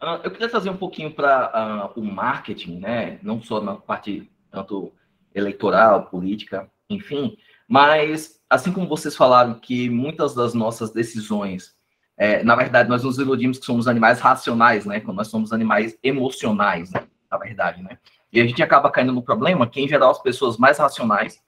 [0.02, 3.18] Uh, eu queria trazer um pouquinho para uh, o marketing, né?
[3.22, 4.92] não só na parte tanto
[5.34, 7.36] eleitoral, política, enfim,
[7.68, 11.74] mas, assim como vocês falaram que muitas das nossas decisões,
[12.16, 15.00] é, na verdade, nós nos iludimos que somos animais racionais, né?
[15.00, 17.06] Quando nós somos animais emocionais, né?
[17.30, 17.98] na verdade, né?
[18.32, 21.40] E a gente acaba caindo no problema que, em geral, as pessoas mais racionais,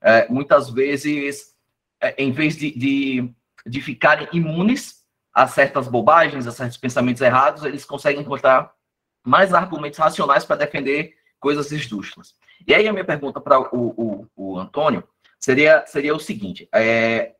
[0.00, 1.54] é, muitas vezes,
[2.00, 3.30] é, em vez de, de,
[3.66, 8.72] de ficarem imunes a certas bobagens, a certos pensamentos errados, eles conseguem encontrar
[9.24, 12.34] mais argumentos racionais para defender coisas esdrúxulas.
[12.66, 15.02] E aí a minha pergunta para o, o, o Antônio
[15.44, 17.34] seria, seria o seguinte: é,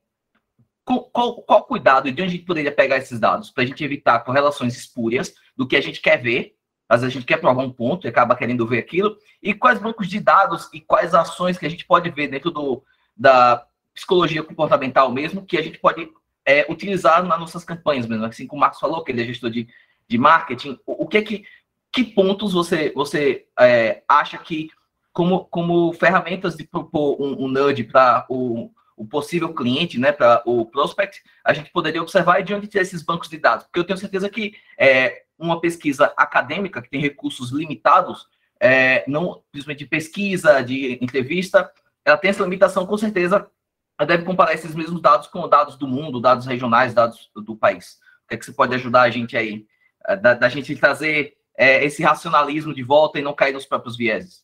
[0.85, 3.83] qual, qual, cuidado e de onde a gente poderia pegar esses dados para a gente
[3.83, 6.55] evitar correlações espúrias do que a gente quer ver?
[6.87, 9.79] Às vezes a gente quer provar um ponto e acaba querendo ver aquilo, e quais
[9.79, 12.85] bancos de dados e quais ações que a gente pode ver dentro do,
[13.17, 16.07] da psicologia comportamental mesmo, que a gente pode
[16.45, 18.27] é, utilizar nas nossas campanhas mesmo.
[18.27, 19.67] Assim como o Marcos falou, que ele é gestor de,
[20.07, 21.45] de marketing, o, o que é que,
[21.91, 24.69] que pontos você, você é, acha que
[25.15, 30.43] como, como ferramentas de propor um, um nudge para o, o possível cliente, né, para
[30.45, 33.65] o prospect, a gente poderia observar de onde tirar esses bancos de dados.
[33.65, 38.27] Porque eu tenho certeza que é, uma pesquisa acadêmica, que tem recursos limitados,
[38.59, 41.71] é, não, principalmente de pesquisa, de entrevista,
[42.05, 43.49] ela tem essa limitação, com certeza,
[43.97, 48.01] ela deve comparar esses mesmos dados com dados do mundo, dados regionais, dados do país.
[48.25, 49.65] O que, é que você pode ajudar a gente aí,
[50.09, 53.97] é, da, da gente trazer é, esse racionalismo de volta e não cair nos próprios
[53.97, 54.44] vieses?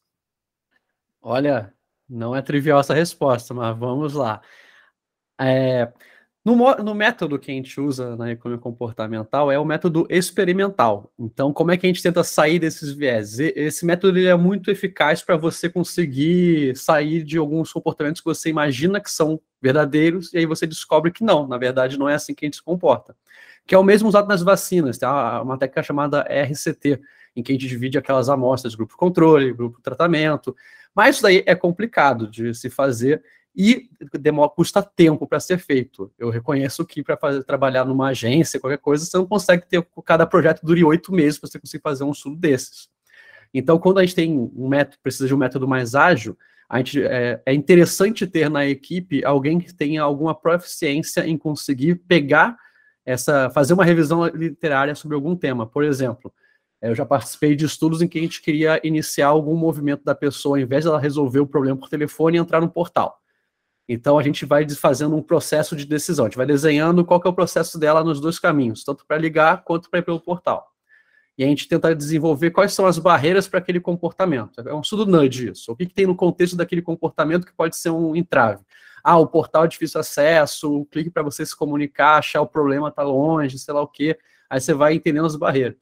[1.22, 1.72] Olha,
[2.08, 4.40] não é trivial essa resposta, mas vamos lá.
[5.40, 5.92] É,
[6.42, 11.12] no, no, método que a gente usa na economia comportamental é o método experimental.
[11.18, 13.38] Então, como é que a gente tenta sair desses viés?
[13.38, 19.00] Esse método é muito eficaz para você conseguir sair de alguns comportamentos que você imagina
[19.00, 22.44] que são verdadeiros e aí você descobre que não, na verdade não é assim que
[22.44, 23.14] a gente se comporta.
[23.66, 27.00] Que é o mesmo usado nas vacinas, tem uma técnica chamada RCT,
[27.34, 30.54] em que a gente divide aquelas amostras, grupo controle, grupo tratamento,
[30.94, 33.22] mas isso daí é complicado de se fazer
[33.54, 33.88] e
[34.18, 36.12] demora, custa tempo para ser feito.
[36.18, 40.64] Eu reconheço que para trabalhar numa agência, qualquer coisa, você não consegue ter cada projeto
[40.64, 42.88] dure oito meses para você conseguir fazer um estudo desses.
[43.52, 46.36] Então, quando a gente tem um método, precisa de um método mais ágil,
[46.68, 51.96] a gente, é, é interessante ter na equipe alguém que tenha alguma proficiência em conseguir
[51.96, 52.56] pegar
[53.04, 55.66] essa, fazer uma revisão literária sobre algum tema.
[55.66, 56.32] Por exemplo,
[56.82, 60.56] eu já participei de estudos em que a gente queria iniciar algum movimento da pessoa,
[60.56, 63.20] ao invés de ela resolver o problema por telefone, entrar no portal.
[63.88, 67.28] Então a gente vai fazendo um processo de decisão, a gente vai desenhando qual é
[67.28, 70.70] o processo dela nos dois caminhos, tanto para ligar quanto para ir pelo portal.
[71.36, 74.60] E a gente tenta desenvolver quais são as barreiras para aquele comportamento.
[74.60, 75.72] É um estudo nudge isso.
[75.72, 78.62] O que, que tem no contexto daquele comportamento que pode ser um entrave?
[79.02, 82.88] Ah, o portal é difícil acesso, o clique para você se comunicar, achar o problema
[82.88, 84.18] está longe, sei lá o quê.
[84.48, 85.76] Aí você vai entendendo as barreiras.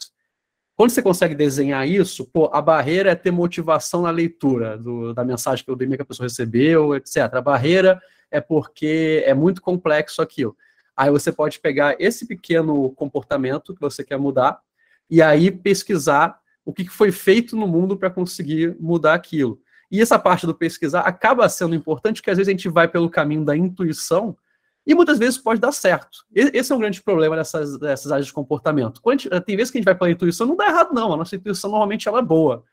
[0.78, 5.24] Quando você consegue desenhar isso, pô, a barreira é ter motivação na leitura do, da
[5.24, 7.16] mensagem que o que a pessoa recebeu, etc.
[7.32, 10.56] A barreira é porque é muito complexo aquilo.
[10.96, 14.60] Aí você pode pegar esse pequeno comportamento que você quer mudar
[15.10, 19.60] e aí pesquisar o que foi feito no mundo para conseguir mudar aquilo.
[19.90, 23.10] E essa parte do pesquisar acaba sendo importante, porque às vezes a gente vai pelo
[23.10, 24.36] caminho da intuição
[24.88, 26.24] e muitas vezes pode dar certo.
[26.34, 29.02] Esse é um grande problema dessas, dessas áreas de comportamento.
[29.06, 31.12] Gente, tem vezes que a gente vai pela intuição, não dá errado, não.
[31.12, 32.64] A nossa intuição normalmente ela é boa.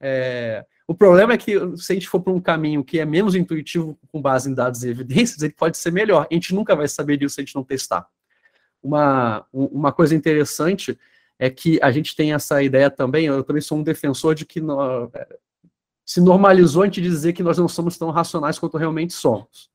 [0.00, 3.36] É, o problema é que se a gente for para um caminho que é menos
[3.36, 6.26] intuitivo com base em dados e evidências, ele pode ser melhor.
[6.28, 8.08] A gente nunca vai saber disso se a gente não testar.
[8.82, 10.98] Uma, uma coisa interessante
[11.38, 14.60] é que a gente tem essa ideia também, eu também sou um defensor de que
[14.60, 15.08] nós,
[16.04, 19.71] se normalizou a gente dizer que nós não somos tão racionais quanto realmente somos.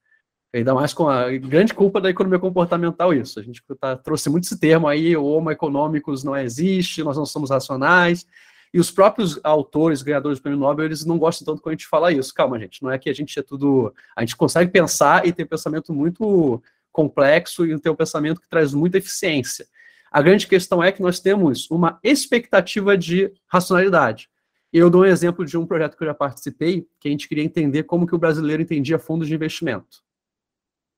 [0.58, 3.40] Ainda mais com a grande culpa da economia comportamental isso.
[3.40, 7.26] A gente tá, trouxe muito esse termo aí, o homo econômicos não existe, nós não
[7.26, 8.26] somos racionais.
[8.74, 11.88] E os próprios autores, ganhadores do prêmio Nobel, eles não gostam tanto quando a gente
[11.88, 12.34] fala isso.
[12.34, 13.94] Calma, gente, não é que a gente é tudo...
[14.16, 18.50] A gente consegue pensar e ter um pensamento muito complexo e ter um pensamento que
[18.50, 19.68] traz muita eficiência.
[20.12, 24.28] A grande questão é que nós temos uma expectativa de racionalidade.
[24.74, 27.44] Eu dou um exemplo de um projeto que eu já participei, que a gente queria
[27.44, 30.07] entender como que o brasileiro entendia fundos de investimento.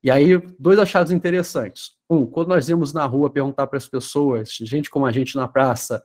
[0.04, 1.92] E aí, dois achados interessantes.
[2.10, 5.48] Um, quando nós íamos na rua perguntar para as pessoas, gente como a gente na
[5.48, 6.04] praça,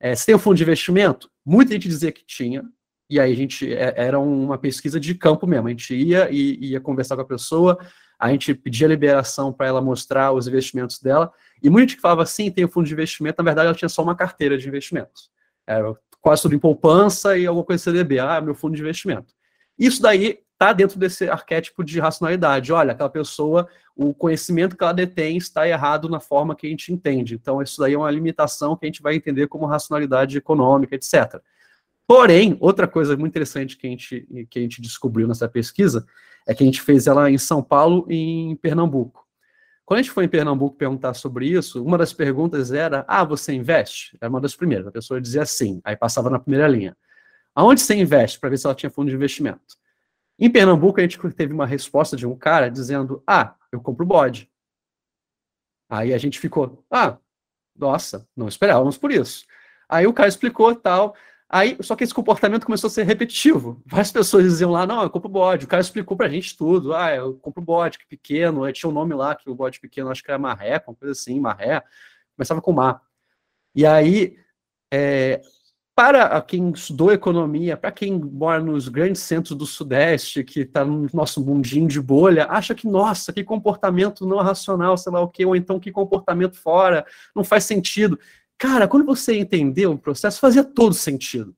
[0.00, 1.30] é, você tem um fundo de investimento?
[1.44, 2.64] Muita gente dizia que tinha,
[3.08, 6.72] e aí a gente, é, era uma pesquisa de campo mesmo, a gente ia e
[6.72, 7.78] ia conversar com a pessoa,
[8.18, 11.32] a gente pedia liberação para ela mostrar os investimentos dela,
[11.62, 14.02] e muita gente falava assim, tem um fundo de investimento, na verdade ela tinha só
[14.02, 15.30] uma carteira de investimentos.
[15.66, 19.32] Era quase tudo em poupança e alguma coisa CDB, ah, meu fundo de investimento.
[19.78, 22.72] Isso daí está dentro desse arquétipo de racionalidade.
[22.72, 26.92] Olha, aquela pessoa, o conhecimento que ela detém está errado na forma que a gente
[26.92, 27.34] entende.
[27.34, 31.40] Então, isso daí é uma limitação que a gente vai entender como racionalidade econômica, etc.
[32.06, 36.06] Porém, outra coisa muito interessante que a gente, que a gente descobriu nessa pesquisa
[36.46, 39.26] é que a gente fez ela em São Paulo e em Pernambuco.
[39.84, 43.52] Quando a gente foi em Pernambuco perguntar sobre isso, uma das perguntas era: Ah, você
[43.52, 44.16] investe?
[44.20, 44.86] Era uma das primeiras.
[44.86, 46.96] A pessoa dizia sim, aí passava na primeira linha.
[47.54, 48.38] Aonde você investe?
[48.38, 49.76] Para ver se ela tinha fundo de investimento.
[50.38, 54.50] Em Pernambuco, a gente teve uma resposta de um cara dizendo: Ah, eu compro bode.
[55.88, 57.18] Aí a gente ficou: Ah,
[57.74, 59.46] nossa, não esperávamos por isso.
[59.88, 61.14] Aí o cara explicou tal.
[61.48, 63.80] Aí, só que esse comportamento começou a ser repetitivo.
[63.86, 65.64] Várias pessoas diziam lá, não, eu compro bode.
[65.64, 66.92] O cara explicou pra gente tudo.
[66.92, 68.64] Ah, eu compro bode, que pequeno.
[68.64, 71.12] Aí tinha um nome lá, que o bode pequeno, acho que era marré, uma coisa
[71.12, 71.82] assim, marré.
[72.36, 73.00] Começava com mar.
[73.74, 74.36] E aí,
[74.92, 75.40] é,
[75.96, 81.08] para quem estudou economia, para quem mora nos grandes centros do Sudeste, que está no
[81.10, 85.46] nosso mundinho de bolha, acha que, nossa, que comportamento não racional, sei lá o quê,
[85.46, 88.18] ou então que comportamento fora, não faz sentido.
[88.58, 91.56] Cara, quando você entendeu o processo, fazia todo sentido.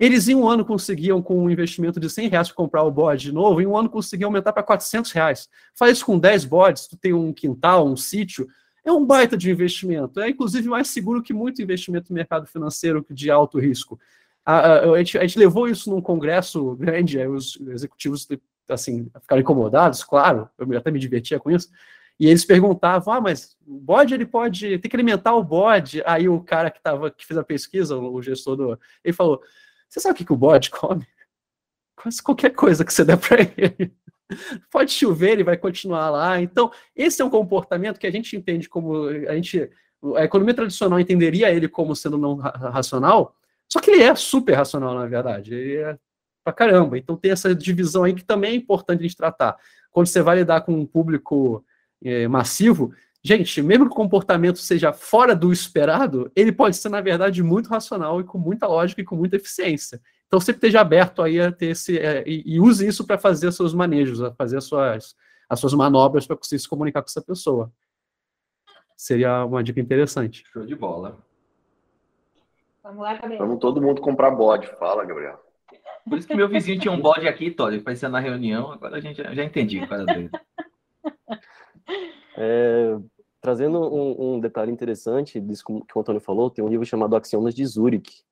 [0.00, 3.32] Eles em um ano conseguiam, com um investimento de 100 reais, comprar o bode de
[3.32, 5.48] novo, em um ano conseguiam aumentar para 400 reais.
[5.78, 8.48] Faz isso com 10 bodes, tu tem um quintal, um sítio,
[8.86, 10.20] é um baita de investimento.
[10.20, 13.98] É, inclusive, mais seguro que muito investimento no mercado financeiro de alto risco.
[14.44, 18.28] A, a, gente, a gente, levou isso num congresso grande, os executivos
[18.68, 21.68] assim, ficaram incomodados, claro, eu até me divertia com isso,
[22.18, 26.02] e eles perguntavam, ah, mas o bode, ele pode, tem que alimentar o bode.
[26.06, 29.42] Aí o cara que, tava, que fez a pesquisa, o gestor do, ele falou,
[29.88, 31.06] você sabe o que, que o bode come?
[31.94, 33.92] Quase qualquer coisa que você der para ele.
[34.70, 36.40] Pode chover, ele vai continuar lá.
[36.40, 39.70] Então, esse é um comportamento que a gente entende como a gente
[40.16, 43.34] a economia tradicional entenderia ele como sendo não racional,
[43.68, 45.54] só que ele é super racional, na verdade.
[45.54, 45.98] Ele é
[46.44, 46.96] pra caramba.
[46.96, 49.56] Então tem essa divisão aí que também é importante a gente tratar.
[49.90, 51.64] Quando você vai lidar com um público
[52.04, 57.00] é, massivo, gente, mesmo que o comportamento seja fora do esperado, ele pode ser, na
[57.00, 60.00] verdade, muito racional e com muita lógica e com muita eficiência.
[60.26, 63.52] Então sempre esteja aberto aí a ter esse é, e, e, use isso para fazer
[63.52, 65.16] seus manejos, a fazer as suas,
[65.48, 67.72] as suas manobras para conseguir se comunicar com essa pessoa.
[68.96, 70.42] Seria uma dica interessante.
[70.52, 71.18] Show de bola.
[72.82, 73.38] Vamos lá, Gabriel.
[73.38, 74.66] Vamos todo mundo comprar bode.
[74.78, 75.38] Fala, Gabriel.
[76.08, 78.70] Por isso que meu vizinho tinha um bode aqui, Tório, aparecia na reunião.
[78.72, 80.30] Agora a gente já, já entendi o cara dele.
[82.38, 82.98] É,
[83.40, 87.54] trazendo um, um, detalhe interessante disso que o Antônio falou, tem um livro chamado Axiomas
[87.54, 88.22] de Zurich,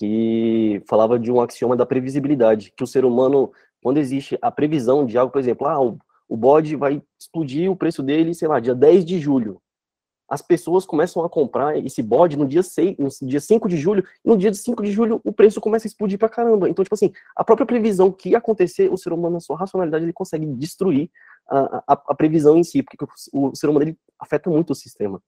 [0.00, 5.04] que falava de um axioma da previsibilidade, que o ser humano, quando existe a previsão
[5.04, 8.74] de algo, por exemplo, ah, o, bode vai explodir o preço dele, sei lá, dia
[8.74, 9.60] 10 de julho.
[10.26, 14.02] As pessoas começam a comprar esse bode no dia 6, no dia 5 de julho,
[14.24, 16.66] e no dia 5 de julho o preço começa a explodir pra caramba.
[16.70, 20.06] Então, tipo assim, a própria previsão que ia acontecer, o ser humano, na sua racionalidade,
[20.06, 21.10] ele consegue destruir
[21.46, 24.74] a, a, a previsão em si, porque o, o ser humano ele afeta muito o
[24.74, 25.20] sistema.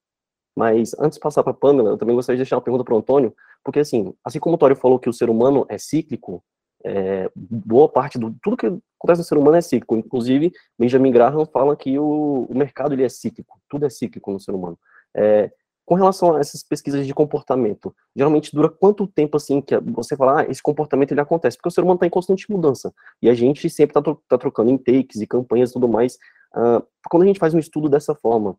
[0.57, 2.95] Mas antes de passar para a Pamela, eu também gostaria de deixar uma pergunta para
[2.95, 3.35] o Antônio,
[3.65, 6.43] porque assim, assim como o Tório falou que o ser humano é cíclico,
[6.85, 9.97] é, boa parte do tudo que acontece no ser humano é cíclico.
[9.97, 14.41] Inclusive, Benjamin Graham fala que o, o mercado ele é cíclico, tudo é cíclico no
[14.41, 14.79] ser humano.
[15.15, 15.51] É,
[15.85, 20.41] com relação a essas pesquisas de comportamento, geralmente dura quanto tempo assim que você fala,
[20.41, 21.57] ah, esse comportamento ele acontece?
[21.57, 24.71] Porque o ser humano está em constante mudança e a gente sempre está tá trocando
[24.71, 26.15] intakes e campanhas e tudo mais.
[26.55, 28.57] Uh, quando a gente faz um estudo dessa forma,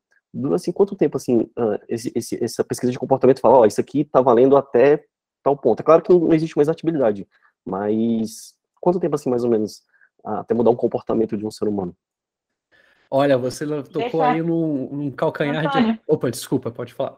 [0.54, 3.80] assim quanto tempo assim uh, esse, esse, essa pesquisa de comportamento fala, ó, oh, isso
[3.80, 5.04] aqui está valendo até
[5.44, 5.80] tal ponto.
[5.80, 7.28] É claro que não existe uma exatibilidade,
[7.66, 9.82] mas quanto tempo, assim, mais ou menos,
[10.24, 11.96] até mudar um comportamento de um ser humano?
[13.10, 14.32] Olha, você tocou Deixa...
[14.32, 15.94] aí num, num calcanhar Antônio.
[15.94, 16.02] de.
[16.06, 17.18] Opa, desculpa, pode falar.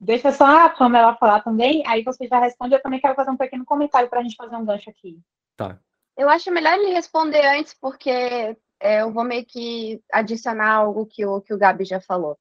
[0.00, 2.74] Deixa só a Pamela falar também, aí você já responde.
[2.74, 5.18] Eu também quero fazer um pequeno comentário para a gente fazer um gancho aqui.
[5.56, 5.78] Tá.
[6.16, 11.24] Eu acho melhor ele responder antes, porque é, eu vou meio que adicionar algo que
[11.24, 12.38] o, que o Gabi já falou.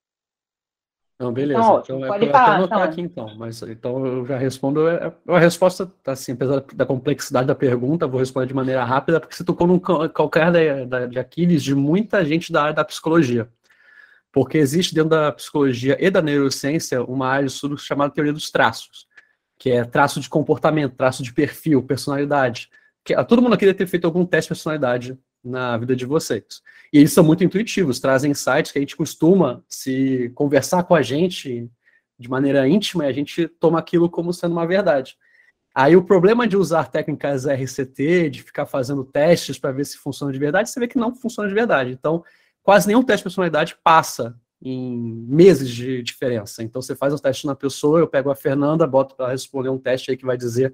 [1.18, 1.60] Não, beleza.
[1.60, 2.92] Então, então é pode falar, anotar então.
[2.92, 4.88] aqui então, mas então eu já respondo.
[4.88, 8.84] É, é, a resposta, tá assim, apesar da complexidade da pergunta, vou responder de maneira
[8.84, 9.80] rápida, porque você tocou num
[10.88, 13.50] da, de Aquiles de muita gente da área da psicologia.
[14.30, 18.52] Porque existe dentro da psicologia e da neurociência uma área de estudo chamada teoria dos
[18.52, 19.08] traços,
[19.58, 22.70] que é traço de comportamento, traço de perfil, personalidade.
[23.06, 26.62] Que, todo mundo aqui deve ter feito algum teste de personalidade na vida de vocês.
[26.92, 31.02] E eles são muito intuitivos, trazem insights que a gente costuma se conversar com a
[31.02, 31.70] gente
[32.18, 35.16] de maneira íntima e a gente toma aquilo como sendo uma verdade.
[35.74, 40.32] Aí o problema de usar técnicas RCT, de ficar fazendo testes para ver se funciona
[40.32, 41.92] de verdade, você vê que não funciona de verdade.
[41.92, 42.24] Então,
[42.64, 46.64] quase nenhum teste de personalidade passa em meses de diferença.
[46.64, 49.78] Então, você faz um teste na pessoa, eu pego a Fernanda, boto para responder um
[49.78, 50.74] teste aí que vai dizer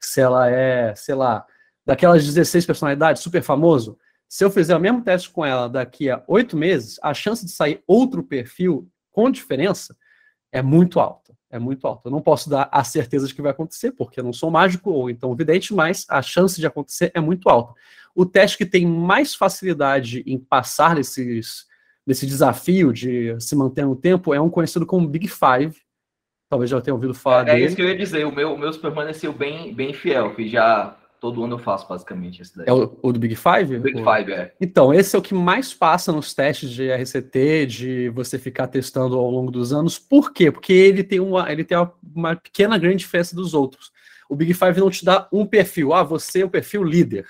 [0.00, 1.46] se ela é, sei lá,
[1.86, 3.96] daquelas 16 personalidades, super famoso,
[4.30, 7.50] se eu fizer o mesmo teste com ela daqui a oito meses, a chance de
[7.50, 9.96] sair outro perfil com diferença
[10.52, 11.34] é muito alta.
[11.50, 12.06] É muito alta.
[12.06, 14.92] Eu não posso dar a certeza de que vai acontecer, porque eu não sou mágico
[14.92, 17.74] ou então vidente, mas a chance de acontecer é muito alta.
[18.14, 21.66] O teste que tem mais facilidade em passar nesses,
[22.06, 25.76] nesse desafio de se manter no tempo é um conhecido como Big Five.
[26.48, 27.64] Talvez já tenha ouvido falar é, dele.
[27.64, 28.24] É isso que eu ia dizer.
[28.26, 32.40] O meu, o meu permaneceu bem, bem fiel, que já Todo ano eu faço, basicamente,
[32.40, 32.66] esse daí.
[32.66, 33.78] É o, o do Big Five?
[33.78, 34.54] Big Five, é.
[34.58, 39.18] Então, esse é o que mais passa nos testes de RCT, de você ficar testando
[39.18, 39.98] ao longo dos anos.
[39.98, 40.50] Por quê?
[40.50, 41.76] Porque ele tem uma, ele tem
[42.14, 43.92] uma pequena grande diferença dos outros.
[44.30, 45.92] O Big Five não te dá um perfil.
[45.92, 47.26] Ah, você é o perfil líder.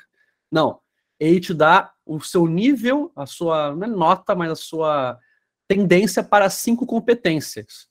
[0.53, 0.79] Não.
[1.19, 5.19] Ele te dá o seu nível, a sua, não é nota, mas a sua
[5.67, 7.90] tendência para cinco competências.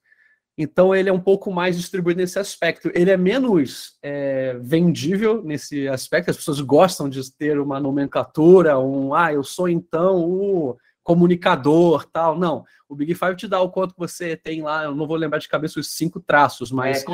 [0.62, 2.92] Então ele é um pouco mais distribuído nesse aspecto.
[2.94, 6.32] Ele é menos é, vendível nesse aspecto.
[6.32, 12.38] As pessoas gostam de ter uma nomenclatura, um ah, eu sou então o comunicador, tal.
[12.38, 14.84] Não, o Big Five te dá o quanto você tem lá.
[14.84, 17.06] Eu não vou lembrar de cabeça os cinco traços, mas é,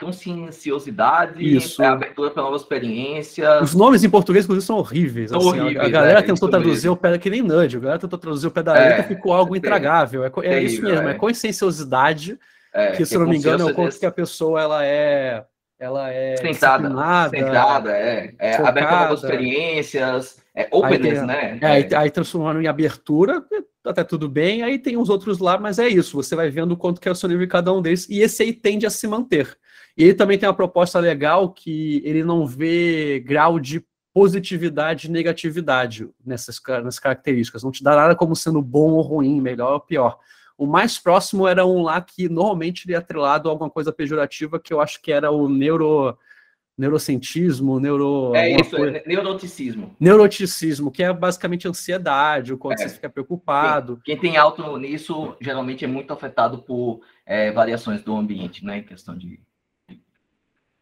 [0.00, 1.80] conscienciosidade, Isso.
[1.80, 3.62] É, abertura para novas experiências.
[3.62, 5.30] Os nomes em português inclusive são horríveis.
[5.30, 6.92] São assim, horríveis a, galera é, tentou traduzir mesmo.
[6.94, 7.76] o pé que nem Nudge.
[7.76, 10.24] A galera tentou traduzir o pé da letra, é, ficou algo intragável.
[10.24, 11.06] É, é isso mesmo.
[11.06, 12.36] É, é conscienciosidade
[12.74, 15.44] é, que, se não me engano, é o quanto que a pessoa ela é
[15.78, 16.88] ela é centrada,
[17.28, 21.58] centrada é, é aberta a novas experiências, é openness, aí, né?
[21.60, 23.44] É, aí, aí transformando em abertura,
[23.84, 27.00] até tudo bem, aí tem os outros lá, mas é isso, você vai vendo quanto
[27.00, 29.06] que é o seu nível em cada um deles, e esse aí tende a se
[29.06, 29.56] manter.
[29.96, 35.10] E ele também tem uma proposta legal que ele não vê grau de positividade e
[35.10, 39.80] negatividade nessas, nessas características, não te dá nada como sendo bom ou ruim, melhor ou
[39.80, 40.18] pior.
[40.56, 44.60] O mais próximo era um lá que normalmente ele é atrelado a alguma coisa pejorativa,
[44.60, 46.16] que eu acho que era o neuro
[46.76, 48.34] neurocientismo, neuro.
[48.34, 48.98] É isso, coisa...
[48.98, 49.94] é neuroticismo.
[49.98, 52.88] Neuroticismo, que é basicamente ansiedade, o quanto é.
[52.88, 54.00] você fica preocupado.
[54.04, 58.78] Quem, quem, tem alto nisso geralmente é muito afetado por é, variações do ambiente, né?
[58.78, 59.40] Em questão de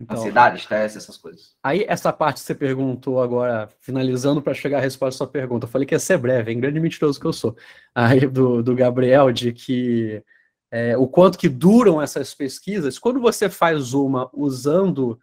[0.02, 1.54] então, Ansiedade, estresse, essas coisas.
[1.62, 5.64] Aí, essa parte que você perguntou agora, finalizando para chegar à resposta à sua pergunta,
[5.64, 7.56] eu falei que ia ser breve, em grande mentiroso que eu sou.
[7.94, 10.20] Aí, do, do Gabriel, de que
[10.72, 15.20] é, o quanto que duram essas pesquisas, quando você faz uma usando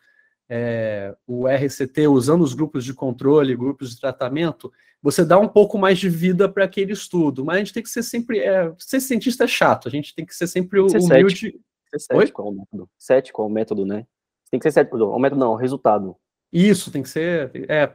[0.48, 4.72] é, o RCT, usando os grupos de controle, grupos de tratamento,
[5.02, 7.44] você dá um pouco mais de vida para aquele estudo.
[7.44, 8.40] Mas a gente tem que ser sempre.
[8.40, 11.36] É, ser cientista é chato, a gente tem que ser sempre ser humilde.
[11.36, 11.64] Cético.
[11.90, 12.90] Ser cético ao método.
[12.98, 14.06] Cético ao método, né?
[14.52, 16.16] Tem que ser o método não, resultado.
[16.52, 17.52] Isso, tem que ser.
[17.70, 17.92] É.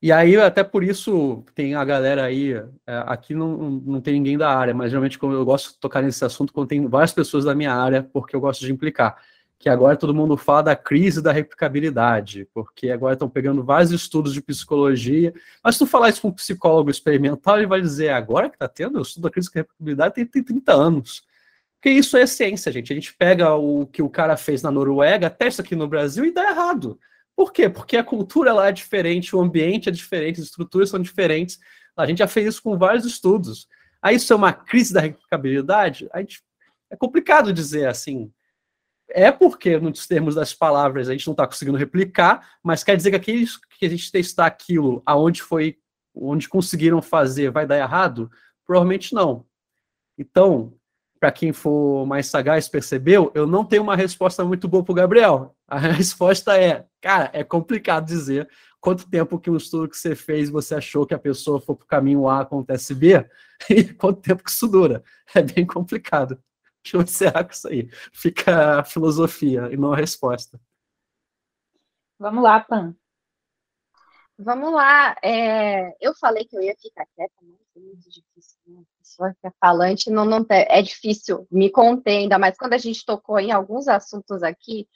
[0.00, 2.52] E aí, até por isso, tem a galera aí.
[2.86, 6.02] É, aqui não, não tem ninguém da área, mas geralmente, como eu gosto de tocar
[6.02, 9.16] nesse assunto, quando tem várias pessoas da minha área, porque eu gosto de implicar.
[9.58, 14.34] Que agora todo mundo fala da crise da replicabilidade, porque agora estão pegando vários estudos
[14.34, 15.32] de psicologia.
[15.62, 18.68] Mas se tu falar isso com um psicólogo experimental, ele vai dizer: agora que está
[18.68, 21.22] tendo, eu estudo a crise da replicabilidade tem, tem 30 anos
[21.84, 22.90] Porque isso é ciência, gente.
[22.90, 26.32] A gente pega o que o cara fez na Noruega, testa aqui no Brasil e
[26.32, 26.98] dá errado.
[27.36, 27.68] Por quê?
[27.68, 31.58] Porque a cultura lá é diferente, o ambiente é diferente, as estruturas são diferentes.
[31.94, 33.68] A gente já fez isso com vários estudos.
[34.00, 36.08] Aí isso é uma crise da replicabilidade?
[36.10, 36.42] A gente,
[36.88, 38.32] é complicado dizer assim.
[39.06, 43.10] É porque, nos termos das palavras, a gente não está conseguindo replicar, mas quer dizer
[43.10, 45.76] que aqueles que a gente testar aquilo aonde foi,
[46.14, 48.30] onde conseguiram fazer, vai dar errado?
[48.64, 49.44] Provavelmente não.
[50.16, 50.72] Então,
[51.24, 54.94] para quem for mais sagaz percebeu, eu não tenho uma resposta muito boa para o
[54.94, 55.56] Gabriel.
[55.66, 58.46] A resposta é, cara, é complicado dizer
[58.78, 61.84] quanto tempo que um estudo que você fez você achou que a pessoa for para
[61.84, 63.26] o caminho A acontece B
[63.70, 65.02] e quanto tempo que isso dura.
[65.34, 66.38] É bem complicado.
[66.82, 67.88] Deixa eu encerrar com isso aí.
[68.12, 70.60] Fica a filosofia e não a resposta.
[72.18, 72.94] Vamos lá, Pan.
[74.38, 75.16] Vamos lá.
[75.24, 78.58] É, eu falei que eu ia ficar quieta, mas é muito difícil.
[78.66, 78.82] Né?
[78.98, 82.78] Pessoa que é falante não, não tem, é difícil me conter, ainda mais quando a
[82.78, 84.88] gente tocou em alguns assuntos aqui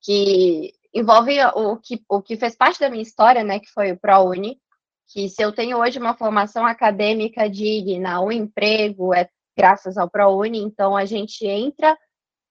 [0.00, 3.98] que envolvem o que, o que fez parte da minha história, né, que foi o
[3.98, 4.60] ProUni,
[5.06, 10.58] que se eu tenho hoje uma formação acadêmica digna, um emprego, é graças ao ProUni,
[10.58, 11.96] então a gente entra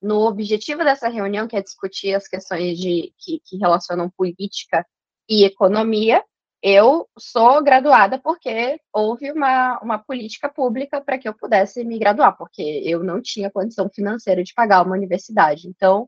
[0.02, 4.86] no objetivo dessa reunião, que é discutir as questões de, que, que relacionam política
[5.30, 6.24] e economia,
[6.62, 12.38] eu sou graduada porque houve uma, uma política pública para que eu pudesse me graduar,
[12.38, 15.68] porque eu não tinha condição financeira de pagar uma universidade.
[15.68, 16.07] Então,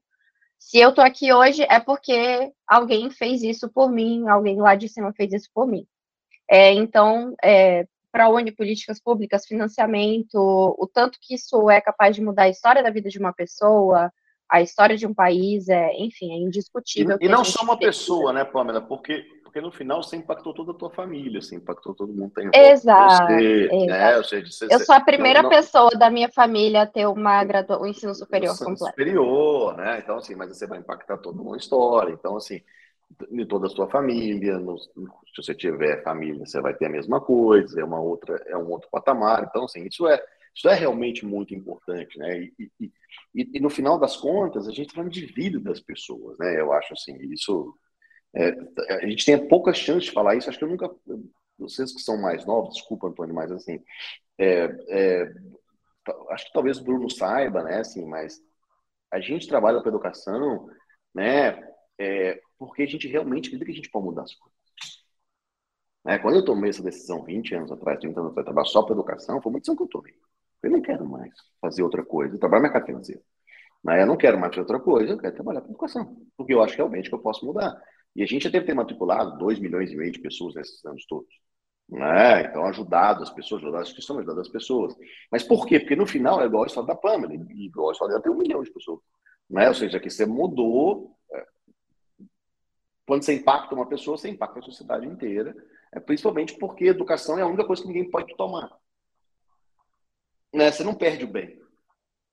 [0.60, 4.88] se eu estou aqui hoje, é porque alguém fez isso por mim, alguém lá de
[4.88, 5.86] cima fez isso por mim.
[6.50, 12.22] É, então, é, para onde políticas públicas, financiamento, o tanto que isso é capaz de
[12.22, 14.14] mudar a história da vida de uma pessoa,
[14.54, 17.18] a história de um país, é, enfim, é indiscutível.
[17.20, 18.80] E, e não só uma pessoa, né, Pamela?
[18.80, 22.32] Porque porque no final você impactou toda a tua família, você impactou todo mundo.
[22.34, 23.86] Tem exato, você, exato.
[23.86, 24.18] Né?
[24.18, 25.56] Ou seja, você, eu sou a primeira não, não...
[25.56, 27.80] pessoa da minha família a ter uma gradua...
[27.80, 28.86] um ensino superior completo.
[28.86, 30.00] Superior, né?
[30.00, 32.12] Então, assim, mas você vai impactar toda uma história.
[32.12, 32.62] Então, assim,
[33.30, 34.90] em toda a sua família, no, se
[35.38, 38.90] você tiver família, você vai ter a mesma coisa, é uma outra, é um outro
[38.92, 39.46] patamar.
[39.48, 40.20] Então, assim, isso é,
[40.56, 42.42] isso é realmente muito importante, né?
[42.42, 42.92] E, e,
[43.34, 46.60] e, e no final das contas, a gente está falando de vida das pessoas, né?
[46.60, 47.76] Eu acho assim, isso
[48.36, 48.56] é,
[48.96, 50.50] a gente tem poucas chances de falar isso.
[50.50, 50.90] Acho que eu nunca.
[51.58, 53.80] Vocês que são mais novos, desculpa, Antônio, mas assim.
[54.38, 55.34] É, é,
[56.32, 57.80] acho que talvez o Bruno saiba, né?
[57.80, 58.42] Assim, mas
[59.12, 60.68] a gente trabalha com educação,
[61.14, 61.62] né?
[62.00, 64.54] É, porque a gente realmente acredita que a gente pode mudar as coisas.
[66.04, 66.18] Né?
[66.20, 69.42] Quando eu tomei essa decisão 20 anos atrás, 30 anos atrás, trabalhar só para educação,
[69.42, 70.14] foi uma decisão que eu tomei.
[70.64, 72.36] Eu não quero mais fazer outra coisa.
[72.36, 73.22] Eu trabalho no mercado financeiro.
[73.84, 76.16] Mas eu não quero mais fazer outra coisa, eu quero trabalhar com educação.
[76.38, 77.76] Porque eu acho realmente que eu posso mudar.
[78.16, 81.06] E a gente já deve ter matriculado 2 milhões e meio de pessoas nesses anos
[81.06, 81.34] todos.
[81.90, 82.44] Né?
[82.44, 84.96] Então, ajudado as pessoas, ajudado as instituições, ajudado as pessoas.
[85.30, 85.80] Mas por quê?
[85.80, 88.32] Porque no final é igual a história da Pamela, e igual a história dela tem
[88.32, 89.02] um milhão de pessoas.
[89.50, 89.68] Né?
[89.68, 91.18] Ou seja, que você mudou.
[91.34, 91.46] É,
[93.06, 95.54] quando você impacta uma pessoa, você impacta a sociedade inteira.
[95.92, 98.72] É, principalmente porque educação é a única coisa que ninguém pode tomar.
[100.54, 100.72] Né?
[100.72, 101.62] Você não perde o bem.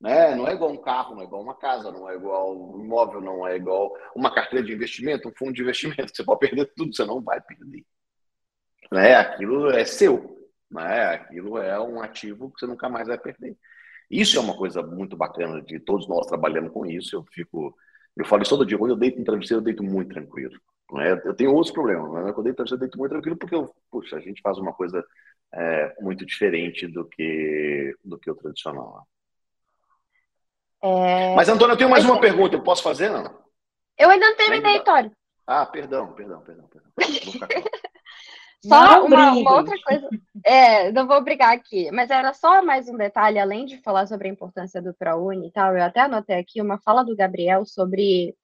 [0.01, 0.35] Né?
[0.35, 3.21] Não é igual um carro, não é igual uma casa, não é igual um imóvel,
[3.21, 6.11] não é igual uma carteira de investimento, um fundo de investimento.
[6.15, 7.85] Você pode perder tudo, você não vai perder.
[8.91, 9.15] Né?
[9.15, 10.39] Aquilo é seu.
[10.71, 11.05] Né?
[11.07, 13.57] Aquilo é um ativo que você nunca mais vai perder.
[14.11, 17.17] Isso é uma coisa muito bacana de todos nós trabalhando com isso.
[17.17, 17.75] Eu fico,
[18.17, 18.79] eu falo isso todo dia.
[18.79, 20.59] Quando eu deito no travesseiro, eu deito muito tranquilo.
[20.93, 21.13] Né?
[21.25, 23.55] Eu tenho outros problemas, mas quando eu deito no travesseiro, eu deito muito tranquilo porque
[23.55, 25.05] eu, puxa, a gente faz uma coisa
[25.53, 29.07] é, muito diferente do que do que o tradicional.
[30.83, 31.35] É...
[31.35, 32.57] Mas, Antônio, eu tenho mais uma pergunta.
[32.57, 33.39] Eu posso fazer, não?
[33.99, 35.13] Eu ainda não terminei, Tório.
[35.47, 36.69] Ah, perdão, perdão, perdão.
[36.69, 36.91] perdão.
[38.65, 40.09] Só uma, uma, outra coisa.
[40.45, 44.29] É, não vou brigar aqui, mas era só mais um detalhe, além de falar sobre
[44.29, 48.37] a importância do ProUni e tal, eu até anotei aqui uma fala do Gabriel sobre,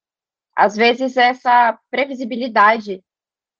[0.54, 3.04] às vezes, essa previsibilidade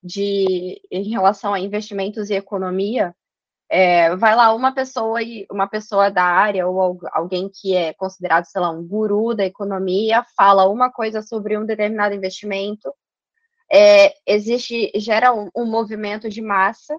[0.03, 3.15] de, em relação a investimentos e economia,
[3.69, 8.45] é, vai lá uma pessoa e uma pessoa da área ou alguém que é considerado,
[8.45, 12.93] sei lá, um guru da economia, fala uma coisa sobre um determinado investimento,
[13.71, 16.97] é, existe gera um, um, movimento de massa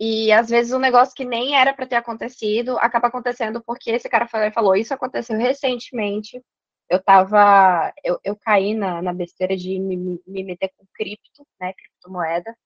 [0.00, 4.08] e às vezes um negócio que nem era para ter acontecido acaba acontecendo porque esse
[4.08, 6.42] cara falou, falou isso aconteceu recentemente.
[6.88, 11.72] Eu tava, eu, eu caí na, na besteira de me, me meter com cripto, né,
[11.72, 12.56] criptomoeda.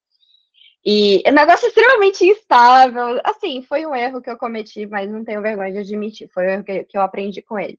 [0.85, 3.20] E é um negócio extremamente instável.
[3.24, 6.28] Assim, foi um erro que eu cometi, mas não tenho vergonha de admitir.
[6.33, 7.78] Foi um erro que, que eu aprendi com ele.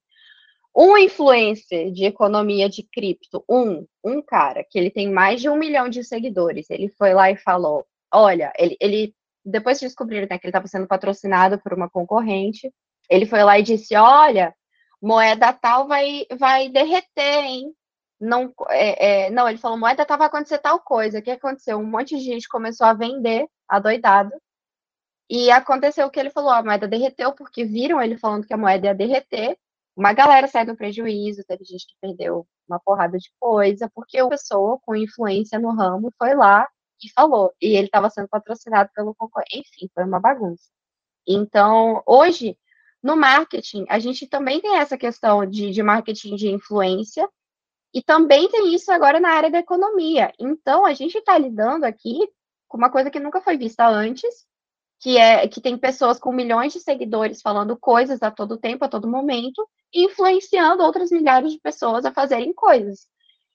[0.76, 5.58] Um influencer de economia de cripto, um, um cara que ele tem mais de um
[5.58, 10.38] milhão de seguidores, ele foi lá e falou: olha, ele, ele depois de descobrir né,
[10.38, 12.72] que ele estava sendo patrocinado por uma concorrente,
[13.10, 14.56] ele foi lá e disse: olha,
[15.02, 17.74] moeda tal vai, vai derreter, hein?
[18.22, 21.20] Não, é, é, não, ele falou, moeda tal vai acontecer tal coisa.
[21.20, 21.78] O que aconteceu?
[21.78, 24.32] Um monte de gente começou a vender, adoidado,
[25.34, 28.58] e aconteceu o que ele falou, a moeda derreteu, porque viram ele falando que a
[28.58, 29.58] moeda ia derreter,
[29.96, 34.30] uma galera saiu no prejuízo, teve gente que perdeu uma porrada de coisa, porque uma
[34.32, 36.68] pessoa com influência no ramo foi lá
[37.02, 40.66] e falou, e ele estava sendo patrocinado pelo concorrente, enfim, foi uma bagunça.
[41.26, 42.58] Então, hoje,
[43.02, 47.28] no marketing, a gente também tem essa questão de, de marketing de influência,
[47.94, 50.32] e também tem isso agora na área da economia.
[50.40, 52.20] Então, a gente está lidando aqui
[52.68, 54.46] com uma coisa que nunca foi vista antes,
[55.00, 58.88] que é que tem pessoas com milhões de seguidores falando coisas a todo tempo, a
[58.88, 63.08] todo momento, influenciando outras milhares de pessoas a fazerem coisas.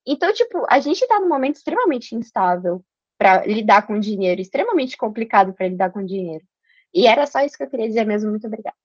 [0.07, 2.85] Então, tipo, a gente está num momento extremamente instável
[3.19, 6.45] para lidar com dinheiro, extremamente complicado para lidar com dinheiro.
[6.93, 8.31] E era só isso que eu queria dizer mesmo.
[8.31, 8.77] Muito obrigada.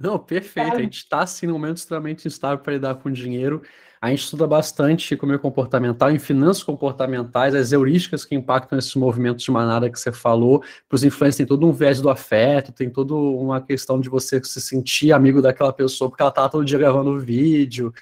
[0.00, 0.76] Não, perfeito.
[0.76, 3.62] A gente está, assim, num momento extremamente instável para lidar com dinheiro.
[4.02, 9.44] A gente estuda bastante economia comportamental, em finanças comportamentais, as heurísticas que impactam esses movimentos
[9.44, 10.58] de manada que você falou.
[10.88, 14.42] Para os influencers, tem todo um viés do afeto, tem toda uma questão de você
[14.42, 17.94] se sentir amigo daquela pessoa, porque ela está todo dia gravando vídeo.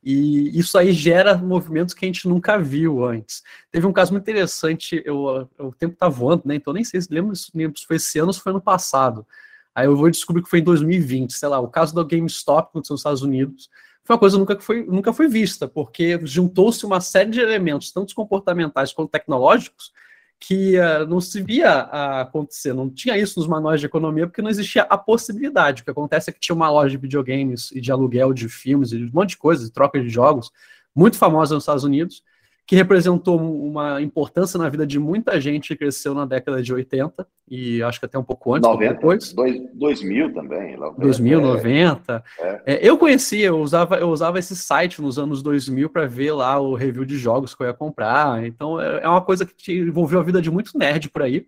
[0.00, 3.42] E isso aí gera movimentos que a gente nunca viu antes.
[3.68, 6.54] Teve um caso muito interessante, eu, o tempo está voando, né?
[6.54, 7.50] Então nem sei se lembro se
[7.84, 9.26] foi esse ano ou se foi ano passado.
[9.74, 12.88] Aí eu vou descobrir que foi em 2020, sei lá, o caso da GameStop nos
[12.88, 13.68] Estados Unidos
[14.08, 17.92] foi uma coisa que nunca foi, nunca foi vista, porque juntou-se uma série de elementos,
[17.92, 19.92] tanto comportamentais quanto tecnológicos,
[20.40, 24.40] que uh, não se via uh, acontecer, não tinha isso nos manuais de economia, porque
[24.40, 25.82] não existia a possibilidade.
[25.82, 28.92] O que acontece é que tinha uma loja de videogames e de aluguel de filmes,
[28.92, 30.50] e de um monte de coisas, de troca de jogos,
[30.94, 32.22] muito famosa nos Estados Unidos,
[32.68, 37.26] que representou uma importância na vida de muita gente que cresceu na década de 80
[37.50, 39.32] e acho que até um pouco antes, 90, depois.
[39.32, 40.78] Dois, 2000 também.
[40.98, 42.24] 2000, é, 90.
[42.38, 42.62] É.
[42.66, 46.60] É, eu conhecia, eu usava, eu usava esse site nos anos 2000 para ver lá
[46.60, 48.44] o review de jogos que eu ia comprar.
[48.44, 51.46] Então é, é uma coisa que envolveu a vida de muito nerd por aí.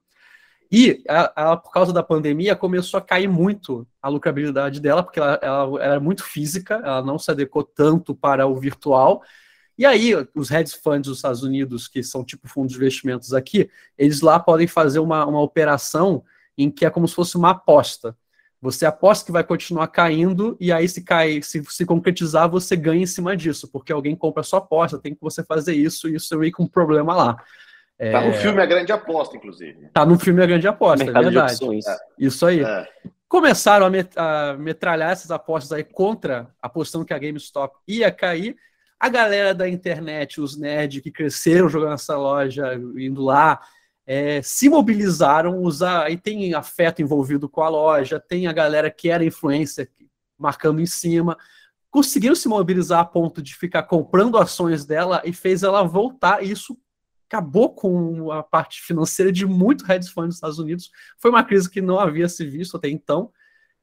[0.73, 5.39] E ela, por causa da pandemia, começou a cair muito a lucrabilidade dela, porque ela,
[5.43, 9.21] ela era muito física, ela não se adequou tanto para o virtual.
[9.81, 13.71] E aí, os hedge funds dos Estados Unidos, que são tipo fundos de investimentos aqui,
[13.97, 16.23] eles lá podem fazer uma, uma operação
[16.59, 18.15] em que é como se fosse uma aposta.
[18.61, 23.05] Você aposta que vai continuar caindo, e aí, se cair, se, se concretizar, você ganha
[23.05, 26.17] em cima disso, porque alguém compra a sua aposta, tem que você fazer isso, e
[26.17, 27.43] isso aí com um problema lá.
[27.99, 28.13] É...
[28.13, 29.89] Tá no filme A Grande Aposta, inclusive.
[29.95, 31.59] Tá no filme A Grande Aposta, Mercado é verdade.
[31.65, 31.97] É.
[32.19, 32.63] Isso aí.
[32.63, 32.87] É.
[33.27, 38.59] Começaram a, met a metralhar essas apostas aí contra, apostando que a GameStop ia cair,
[39.01, 43.59] a galera da internet, os nerds que cresceram jogando essa loja, indo lá,
[44.07, 49.09] é, se mobilizaram, usar, aí tem afeto envolvido com a loja, tem a galera que
[49.09, 49.89] era influência
[50.39, 51.39] marcando em cima,
[51.91, 56.45] conseguiram se mobilizar a ponto de ficar comprando ações dela e fez ela voltar.
[56.45, 56.77] E isso
[57.27, 60.91] acabou com a parte financeira de muito hedge fund nos Estados Unidos.
[61.19, 63.33] Foi uma crise que não havia se visto até então.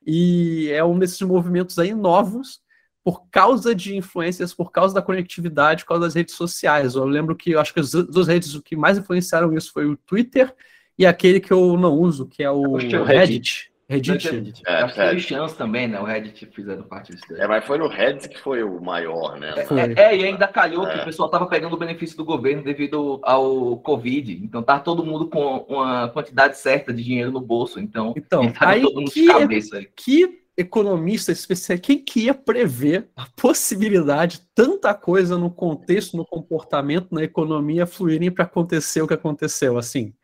[0.06, 2.62] E é um desses movimentos aí novos
[3.08, 6.94] por causa de influências, por causa da conectividade, por causa das redes sociais.
[6.94, 9.86] Eu lembro que eu acho que as duas redes o que mais influenciaram isso foi
[9.86, 10.54] o Twitter
[11.00, 13.06] e aquele que eu não uso, que é o Reddit.
[13.06, 13.72] Reddit.
[13.88, 14.30] Reddit.
[14.30, 14.62] Reddit.
[14.68, 16.02] É, acho que foi o Chance também, né?
[16.02, 17.40] O Reddit fizeram parte disso daí.
[17.40, 19.54] É, mas foi no Reddit que foi o maior, né?
[19.96, 20.94] É, é e ainda calhou é.
[20.94, 24.34] que o pessoal estava pegando o benefício do governo devido ao Covid.
[24.44, 27.80] Então tá todo mundo com uma quantidade certa de dinheiro no bolso.
[27.80, 29.90] Então, então aí todo mundo que, de cabeça aí.
[29.96, 36.26] Que economista especial, quem que ia prever a possibilidade de tanta coisa no contexto, no
[36.26, 40.16] comportamento, na economia fluírem para acontecer o que aconteceu, assim.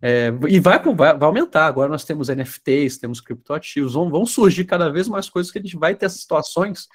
[0.00, 1.66] É, e vai, vai, vai, aumentar.
[1.66, 5.62] Agora nós temos NFTs, temos criptoativos, vão, vão surgir cada vez mais coisas que a
[5.62, 6.86] gente vai ter situações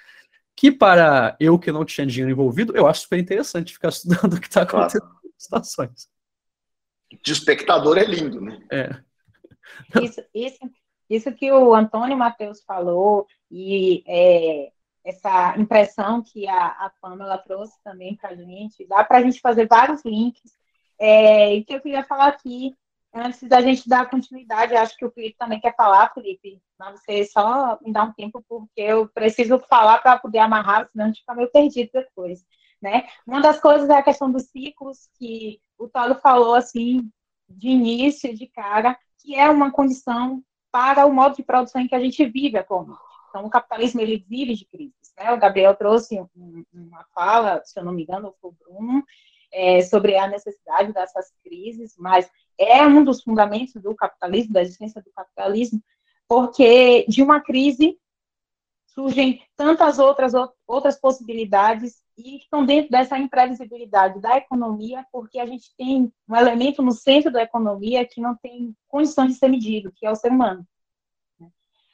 [0.56, 4.40] que, para eu que não tinha dinheiro envolvido, eu acho super interessante ficar estudando o
[4.40, 5.22] que está acontecendo claro.
[5.24, 6.10] nas situações.
[7.24, 8.62] De espectador é lindo, né?
[8.72, 8.90] É.
[10.02, 10.60] Isso, isso,
[11.10, 14.72] isso que o Antônio Matheus falou e é,
[15.04, 19.40] essa impressão que a, a Pamela trouxe também para a gente, dá para a gente
[19.40, 20.58] fazer vários links.
[21.00, 22.76] É, e que eu queria falar aqui,
[23.14, 27.26] antes da gente dar continuidade, acho que o Felipe também quer falar, Felipe, mas você
[27.26, 31.22] só me dá um tempo, porque eu preciso falar para poder amarrar, senão a gente
[31.22, 32.46] fica meio perdido depois.
[32.82, 33.08] Né?
[33.26, 37.10] Uma das coisas é a questão dos ciclos, que o Tolo falou assim,
[37.48, 41.96] de início, de cara, que é uma condição para o modo de produção em que
[41.96, 43.00] a gente vive atualmente.
[43.30, 45.14] Então, o capitalismo ele vive de crises.
[45.18, 45.32] Né?
[45.32, 49.04] O Gabriel trouxe um, uma fala, se eu não me engano, foi o Bruno,
[49.52, 55.02] é, sobre a necessidade dessas crises, mas é um dos fundamentos do capitalismo, da existência
[55.02, 55.82] do capitalismo,
[56.28, 57.98] porque de uma crise
[58.88, 60.34] surgem tantas outras,
[60.68, 66.82] outras possibilidades e estão dentro dessa imprevisibilidade da economia, porque a gente tem um elemento
[66.82, 70.32] no centro da economia que não tem condições de ser medido, que é o ser
[70.32, 70.68] humano.
[71.40, 71.48] Né?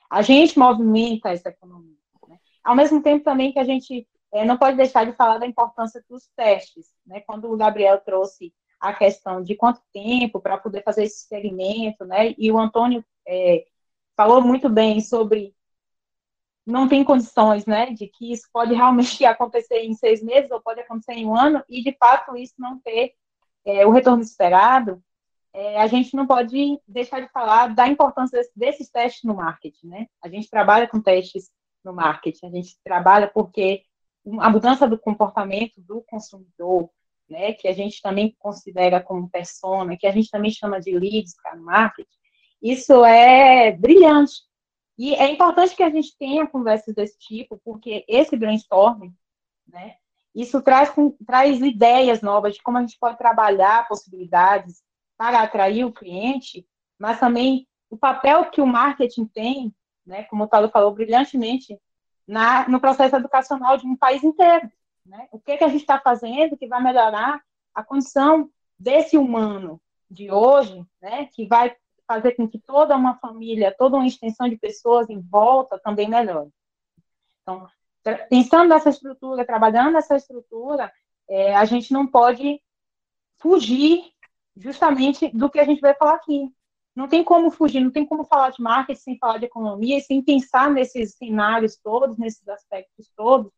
[0.10, 1.98] A gente movimenta essa economia.
[2.28, 2.40] Né?
[2.64, 6.04] Ao mesmo tempo também que a gente é, não pode deixar de falar da importância
[6.10, 6.88] dos testes.
[7.06, 7.22] Né?
[7.22, 12.36] Quando o Gabriel trouxe a questão de quanto tempo para poder fazer esse experimento, né?
[12.38, 13.66] e o Antônio é,
[14.18, 15.55] falou muito bem sobre
[16.66, 20.82] não tem condições, né, de que isso pode realmente acontecer em seis meses ou pode
[20.82, 23.14] acontecer em um ano e de fato isso não ter
[23.66, 25.02] é, o retorno esperado,
[25.54, 30.08] é, a gente não pode deixar de falar da importância desses testes no marketing, né?
[30.22, 31.50] A gente trabalha com testes
[31.84, 33.84] no marketing, a gente trabalha porque
[34.40, 36.90] a mudança do comportamento do consumidor,
[37.30, 41.36] né, que a gente também considera como persona, que a gente também chama de leads
[41.42, 42.10] para marketing,
[42.62, 44.34] isso é brilhante,
[44.98, 49.14] e é importante que a gente tenha conversas desse tipo, porque esse brainstorming,
[49.68, 49.96] né,
[50.34, 50.94] isso traz,
[51.26, 54.84] traz ideias novas de como a gente pode trabalhar possibilidades
[55.18, 56.68] para atrair o cliente,
[57.00, 59.76] mas também o papel que o marketing tem,
[60.06, 61.80] né, como o Paulo falou brilhantemente,
[62.28, 64.70] na, no processo educacional de um país inteiro.
[65.06, 65.28] Né?
[65.32, 67.42] O que, que a gente está fazendo que vai melhorar
[67.74, 69.80] a condição desse humano
[70.10, 71.76] de hoje, né, que vai
[72.08, 76.50] fazer com que toda uma família, toda uma extensão de pessoas em volta também melhore.
[77.42, 77.68] Então,
[78.30, 80.92] pensando nessa estrutura, trabalhando nessa estrutura,
[81.28, 82.62] é, a gente não pode
[83.38, 84.04] fugir
[84.56, 86.50] justamente do que a gente vai falar aqui.
[86.96, 90.02] Não tem como fugir, não tem como falar de marketing sem falar de economia e
[90.02, 93.52] sem pensar nesses cenários todos, nesses aspectos todos.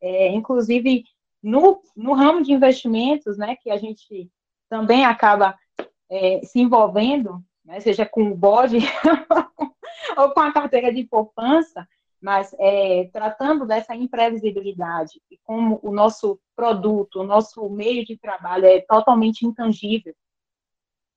[0.00, 1.04] É, inclusive,
[1.42, 4.30] no, no ramo de investimentos, né, que a gente
[4.68, 5.58] também acaba
[6.08, 8.78] é, se envolvendo, né, seja com o bode
[10.16, 11.86] ou com a carteira de poupança,
[12.20, 18.66] mas é, tratando dessa imprevisibilidade e como o nosso produto, o nosso meio de trabalho
[18.66, 20.14] é totalmente intangível,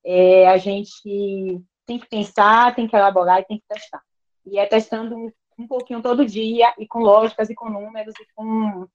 [0.05, 4.01] é, a gente tem que pensar, tem que elaborar e tem que testar.
[4.45, 8.25] E é testando um, um pouquinho todo dia e com lógicas e com números e
[8.35, 8.87] com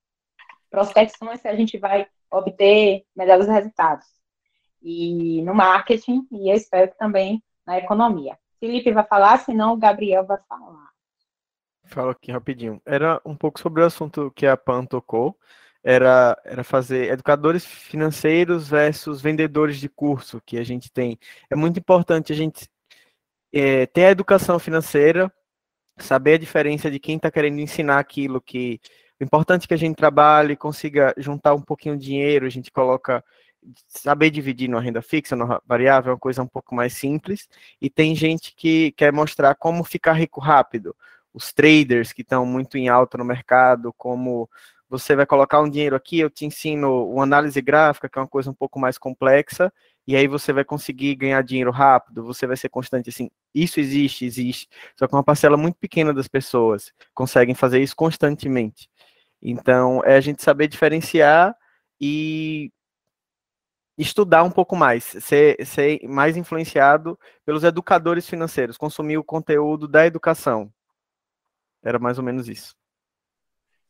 [0.71, 4.07] prospecções que a gente vai obter melhores resultados.
[4.83, 8.39] E no marketing, e eu espero que também na economia.
[8.59, 10.89] Felipe vai falar, senão o Gabriel vai falar.
[11.85, 12.81] Falo aqui rapidinho.
[12.85, 15.37] Era um pouco sobre o assunto que a Pan tocou.
[15.83, 21.19] Era, era fazer educadores financeiros versus vendedores de curso que a gente tem.
[21.49, 22.69] É muito importante a gente
[23.53, 25.33] é, ter a educação financeira,
[25.97, 28.81] saber a diferença de quem está querendo ensinar aquilo que.
[29.21, 32.71] O importante é que a gente trabalhe, consiga juntar um pouquinho de dinheiro, a gente
[32.71, 33.25] coloca
[33.87, 37.49] saber dividir numa renda fixa, numa variável, é uma coisa um pouco mais simples.
[37.81, 40.95] E tem gente que quer mostrar como ficar rico rápido.
[41.33, 44.49] Os traders que estão muito em alta no mercado, como
[44.89, 48.29] você vai colocar um dinheiro aqui, eu te ensino uma análise gráfica, que é uma
[48.29, 49.73] coisa um pouco mais complexa,
[50.07, 53.31] e aí você vai conseguir ganhar dinheiro rápido, você vai ser constante assim.
[53.55, 54.69] Isso existe, existe.
[54.97, 58.89] Só que uma parcela muito pequena das pessoas conseguem fazer isso constantemente.
[59.43, 61.55] Então, é a gente saber diferenciar
[62.01, 62.73] e
[63.99, 70.07] estudar um pouco mais, ser, ser mais influenciado pelos educadores financeiros, consumir o conteúdo da
[70.07, 70.73] educação.
[71.83, 72.77] Era mais ou menos isso.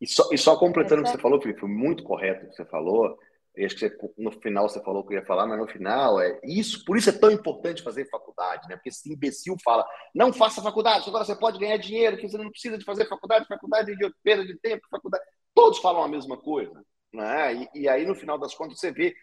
[0.01, 2.57] E só, e só completando o que você falou, Felipe, foi muito correto o que
[2.57, 3.19] você falou.
[3.55, 6.21] Eu acho que você, no final você falou que eu ia falar, mas no final
[6.21, 6.85] é isso.
[6.85, 8.77] Por isso é tão importante fazer faculdade, né?
[8.77, 9.85] Porque esse imbecil fala:
[10.15, 13.47] não faça faculdade, agora você pode ganhar dinheiro, que você não precisa de fazer faculdade,
[13.49, 15.25] faculdade de perda de tempo, faculdade.
[15.53, 16.81] Todos falam a mesma coisa.
[17.13, 17.55] Né?
[17.75, 19.15] E, e aí, no final das contas, você vê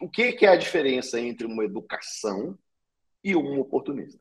[0.00, 2.58] o que, que é a diferença entre uma educação
[3.22, 4.20] e um oportunista?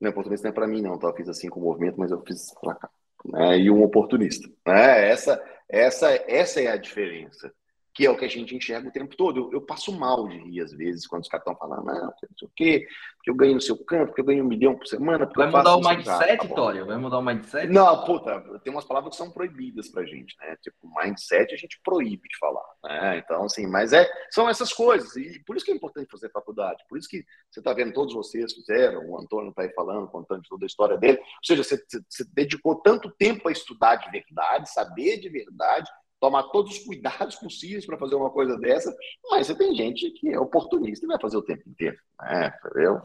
[0.00, 1.08] Não é oportunista não é para mim, não, tá?
[1.08, 2.90] Eu fiz assim com o movimento, mas eu fiz para cá.
[3.24, 3.58] Né?
[3.60, 4.48] E um oportunista.
[4.66, 5.08] Né?
[5.08, 7.52] Essa, essa, essa é a diferença
[7.94, 9.38] que é o que a gente enxerga o tempo todo.
[9.38, 12.14] Eu, eu passo mal de rir, às vezes, quando os caras estão falando, não, não
[12.18, 12.86] sei o quê,
[13.16, 15.30] porque eu ganho no seu campo, porque eu ganho um milhão por semana.
[15.36, 16.84] Vai mudar o mindset, tá Tória?
[16.84, 17.72] Vai mudar o mindset?
[17.72, 20.56] Não, puta, tem umas palavras que são proibidas pra gente, né?
[20.62, 23.18] Tipo, mindset a gente proíbe de falar, né?
[23.18, 26.82] Então, assim, mas é, são essas coisas, e por isso que é importante fazer faculdade,
[26.88, 30.42] por isso que você está vendo, todos vocês fizeram, o Antônio está aí falando, contando
[30.48, 34.70] toda a história dele, ou seja, você, você dedicou tanto tempo a estudar de verdade,
[34.70, 35.88] saber de verdade,
[36.22, 38.94] tomar todos os cuidados possíveis para fazer uma coisa dessa,
[39.28, 42.54] mas você tem gente que é oportunista e vai fazer o tempo inteiro, né?
[42.64, 43.02] Entendeu?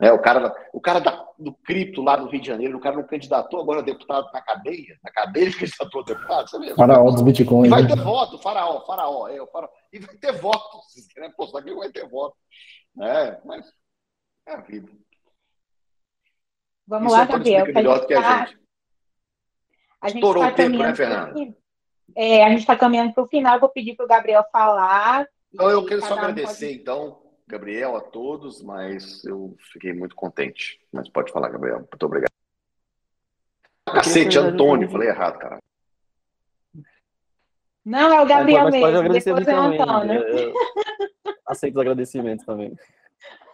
[0.00, 2.96] É, o cara, o cara da, do cripto lá no Rio de Janeiro, o cara
[2.96, 7.20] não candidatou agora deputado na cadeia, na cadeia de candidatou a deputado, você Faraó dos
[7.20, 7.68] bitcoins.
[7.68, 7.88] vai né?
[7.88, 9.68] ter voto, faraó, faraó, é, o faraó.
[9.92, 12.34] E vai ter voto, se querem postar aqui, vai ter voto.
[13.02, 13.70] É, mas
[14.48, 14.90] é a vida.
[16.86, 17.66] Vamos Isso lá, Gabriel.
[17.66, 18.58] Melhor do que a gente.
[20.00, 21.56] A gente Estourou tá o tempo, né, Fernando?
[22.14, 25.26] É, a gente está caminhando para o final, eu vou pedir para o Gabriel falar.
[25.52, 26.78] Então, eu quero só agradecer, pode...
[26.80, 30.80] então, Gabriel, a todos, mas eu fiquei muito contente.
[30.92, 31.78] Mas pode falar, Gabriel.
[31.78, 32.30] Muito obrigado.
[33.86, 35.58] Cacete, Antônio, falei errado, cara.
[37.84, 40.20] Não, é o Gabriel pode, mesmo, pode depois é o Antônio.
[40.22, 40.54] Eu, eu
[41.46, 42.76] aceito os agradecimentos também.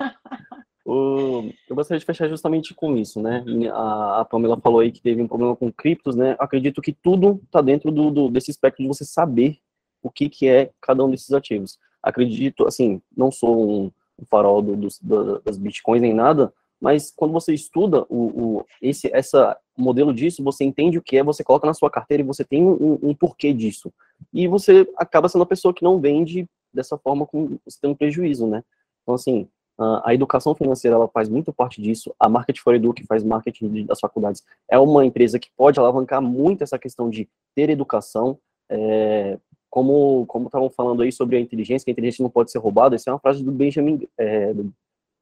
[0.84, 3.44] Eu gostaria de fechar justamente com isso, né?
[3.72, 6.34] A, a, Pamela falou aí que teve um problema com criptos, né?
[6.38, 9.58] Acredito que tudo está dentro do, do, desse espectro de você saber
[10.02, 11.78] o que, que é cada um desses ativos.
[12.02, 17.32] Acredito, assim, não sou um, um farol do, do, das bitcoins nem nada, mas quando
[17.32, 21.64] você estuda o, o, esse essa modelo disso, você entende o que é, você coloca
[21.64, 23.92] na sua carteira e você tem um, um porquê disso.
[24.32, 27.94] E você acaba sendo a pessoa que não vende dessa forma com você tem um
[27.94, 28.64] prejuízo, né?
[29.02, 29.48] Então, assim,
[29.78, 32.14] a educação financeira ela faz muito parte disso.
[32.18, 36.20] A Market for Edu, que faz marketing das faculdades, é uma empresa que pode alavancar
[36.20, 38.38] muito essa questão de ter educação.
[38.68, 39.38] É,
[39.70, 42.94] como como estavam falando aí sobre a inteligência, que a inteligência não pode ser roubada,
[42.94, 44.72] essa é uma frase do Benjamin, é, do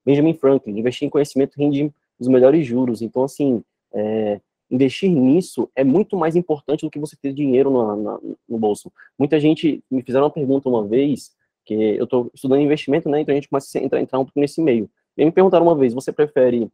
[0.05, 0.79] Benjamin Franklin.
[0.79, 3.01] Investir em conhecimento rende os melhores juros.
[3.01, 4.41] Então, assim, é,
[4.71, 7.71] investir nisso é muito mais importante do que você ter dinheiro
[8.49, 8.93] no bolso.
[9.19, 13.21] Muita gente me fizeram uma pergunta uma vez porque eu estou estudando investimento, né?
[13.21, 14.91] Então a gente começa a entrar, entrar um pouco nesse meio.
[15.17, 16.71] E me perguntaram uma vez: você prefere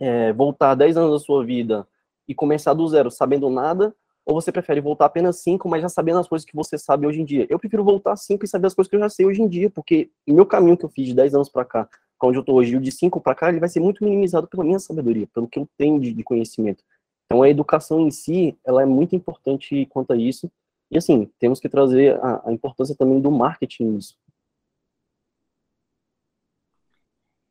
[0.00, 1.86] é, voltar 10 anos da sua vida
[2.28, 3.94] e começar do zero sabendo nada?
[4.24, 7.20] Ou você prefere voltar apenas 5, mas já sabendo as coisas que você sabe hoje
[7.20, 7.46] em dia?
[7.48, 9.70] Eu prefiro voltar 5 e saber as coisas que eu já sei hoje em dia,
[9.70, 11.88] porque o meu caminho que eu fiz de 10 anos para cá,
[12.20, 14.48] onde eu estou hoje, e o de 5 para cá, ele vai ser muito minimizado
[14.48, 16.82] pela minha sabedoria, pelo que eu tenho de, de conhecimento.
[17.26, 20.50] Então a educação em si, ela é muito importante quanto a isso,
[20.90, 24.16] e assim, temos que trazer a, a importância também do marketing nisso.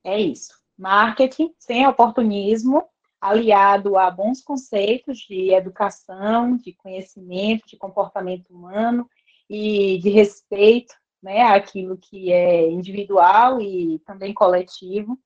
[0.04, 0.54] É isso.
[0.78, 2.88] Marketing sem oportunismo,
[3.20, 9.10] aliado a bons conceitos de educação, de conhecimento, de comportamento humano
[9.50, 15.20] e de respeito né, àquilo que é individual e também coletivo.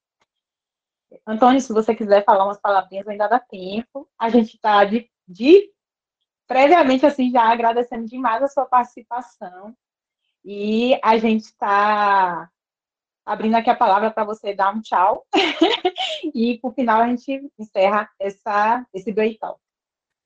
[1.28, 4.08] Antônio, se você quiser falar umas palavrinhas, ainda dá tempo.
[4.18, 5.70] A gente está de, de
[6.50, 9.74] previamente, assim, já agradecendo demais a sua participação.
[10.44, 12.50] E a gente está
[13.24, 15.28] abrindo aqui a palavra para você dar um tchau.
[16.34, 19.56] e, por final, a gente encerra essa, esse breakdown.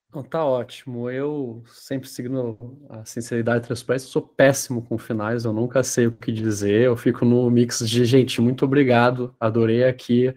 [0.07, 1.09] Então, tá ótimo.
[1.09, 2.57] Eu, sempre seguindo
[2.89, 6.83] a sinceridade e transparência, sou péssimo com finais, eu nunca sei o que dizer.
[6.83, 9.35] Eu fico no mix de, gente, muito obrigado.
[9.37, 10.33] Adorei aqui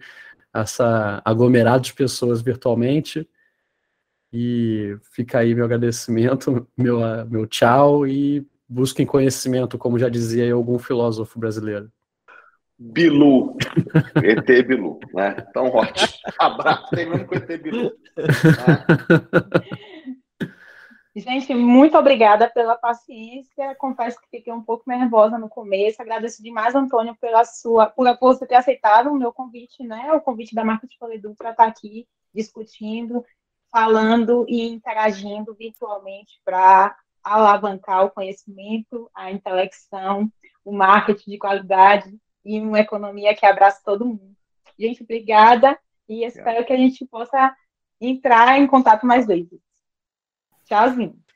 [0.53, 3.25] essa aglomerado de pessoas virtualmente.
[4.31, 6.99] E fica aí meu agradecimento, meu,
[7.29, 11.91] meu tchau e busquem conhecimento, como já dizia algum filósofo brasileiro.
[12.79, 13.57] Bilu,
[14.23, 15.35] ET Bilu, né?
[15.49, 16.07] Então, ótimo.
[16.39, 17.83] Abraço, tem mesmo com ET Bilu.
[17.83, 17.91] Né?
[21.15, 23.73] Gente, muito obrigada pela paciência.
[23.79, 25.99] Confesso que fiquei um pouco nervosa no começo.
[25.99, 30.11] Agradeço demais, Antônio, pela sua, por você ter aceitado o meu convite, né?
[30.13, 32.05] O convite da Marca de Poledu para estar aqui
[32.35, 33.25] discutindo
[33.71, 40.31] falando e interagindo virtualmente para alavancar o conhecimento, a intelecção,
[40.63, 44.35] o marketing de qualidade e uma economia que abraça todo mundo.
[44.79, 47.55] Gente, obrigada e espero que a gente possa
[47.99, 49.59] entrar em contato mais vezes.
[50.65, 51.26] Tchauzinho.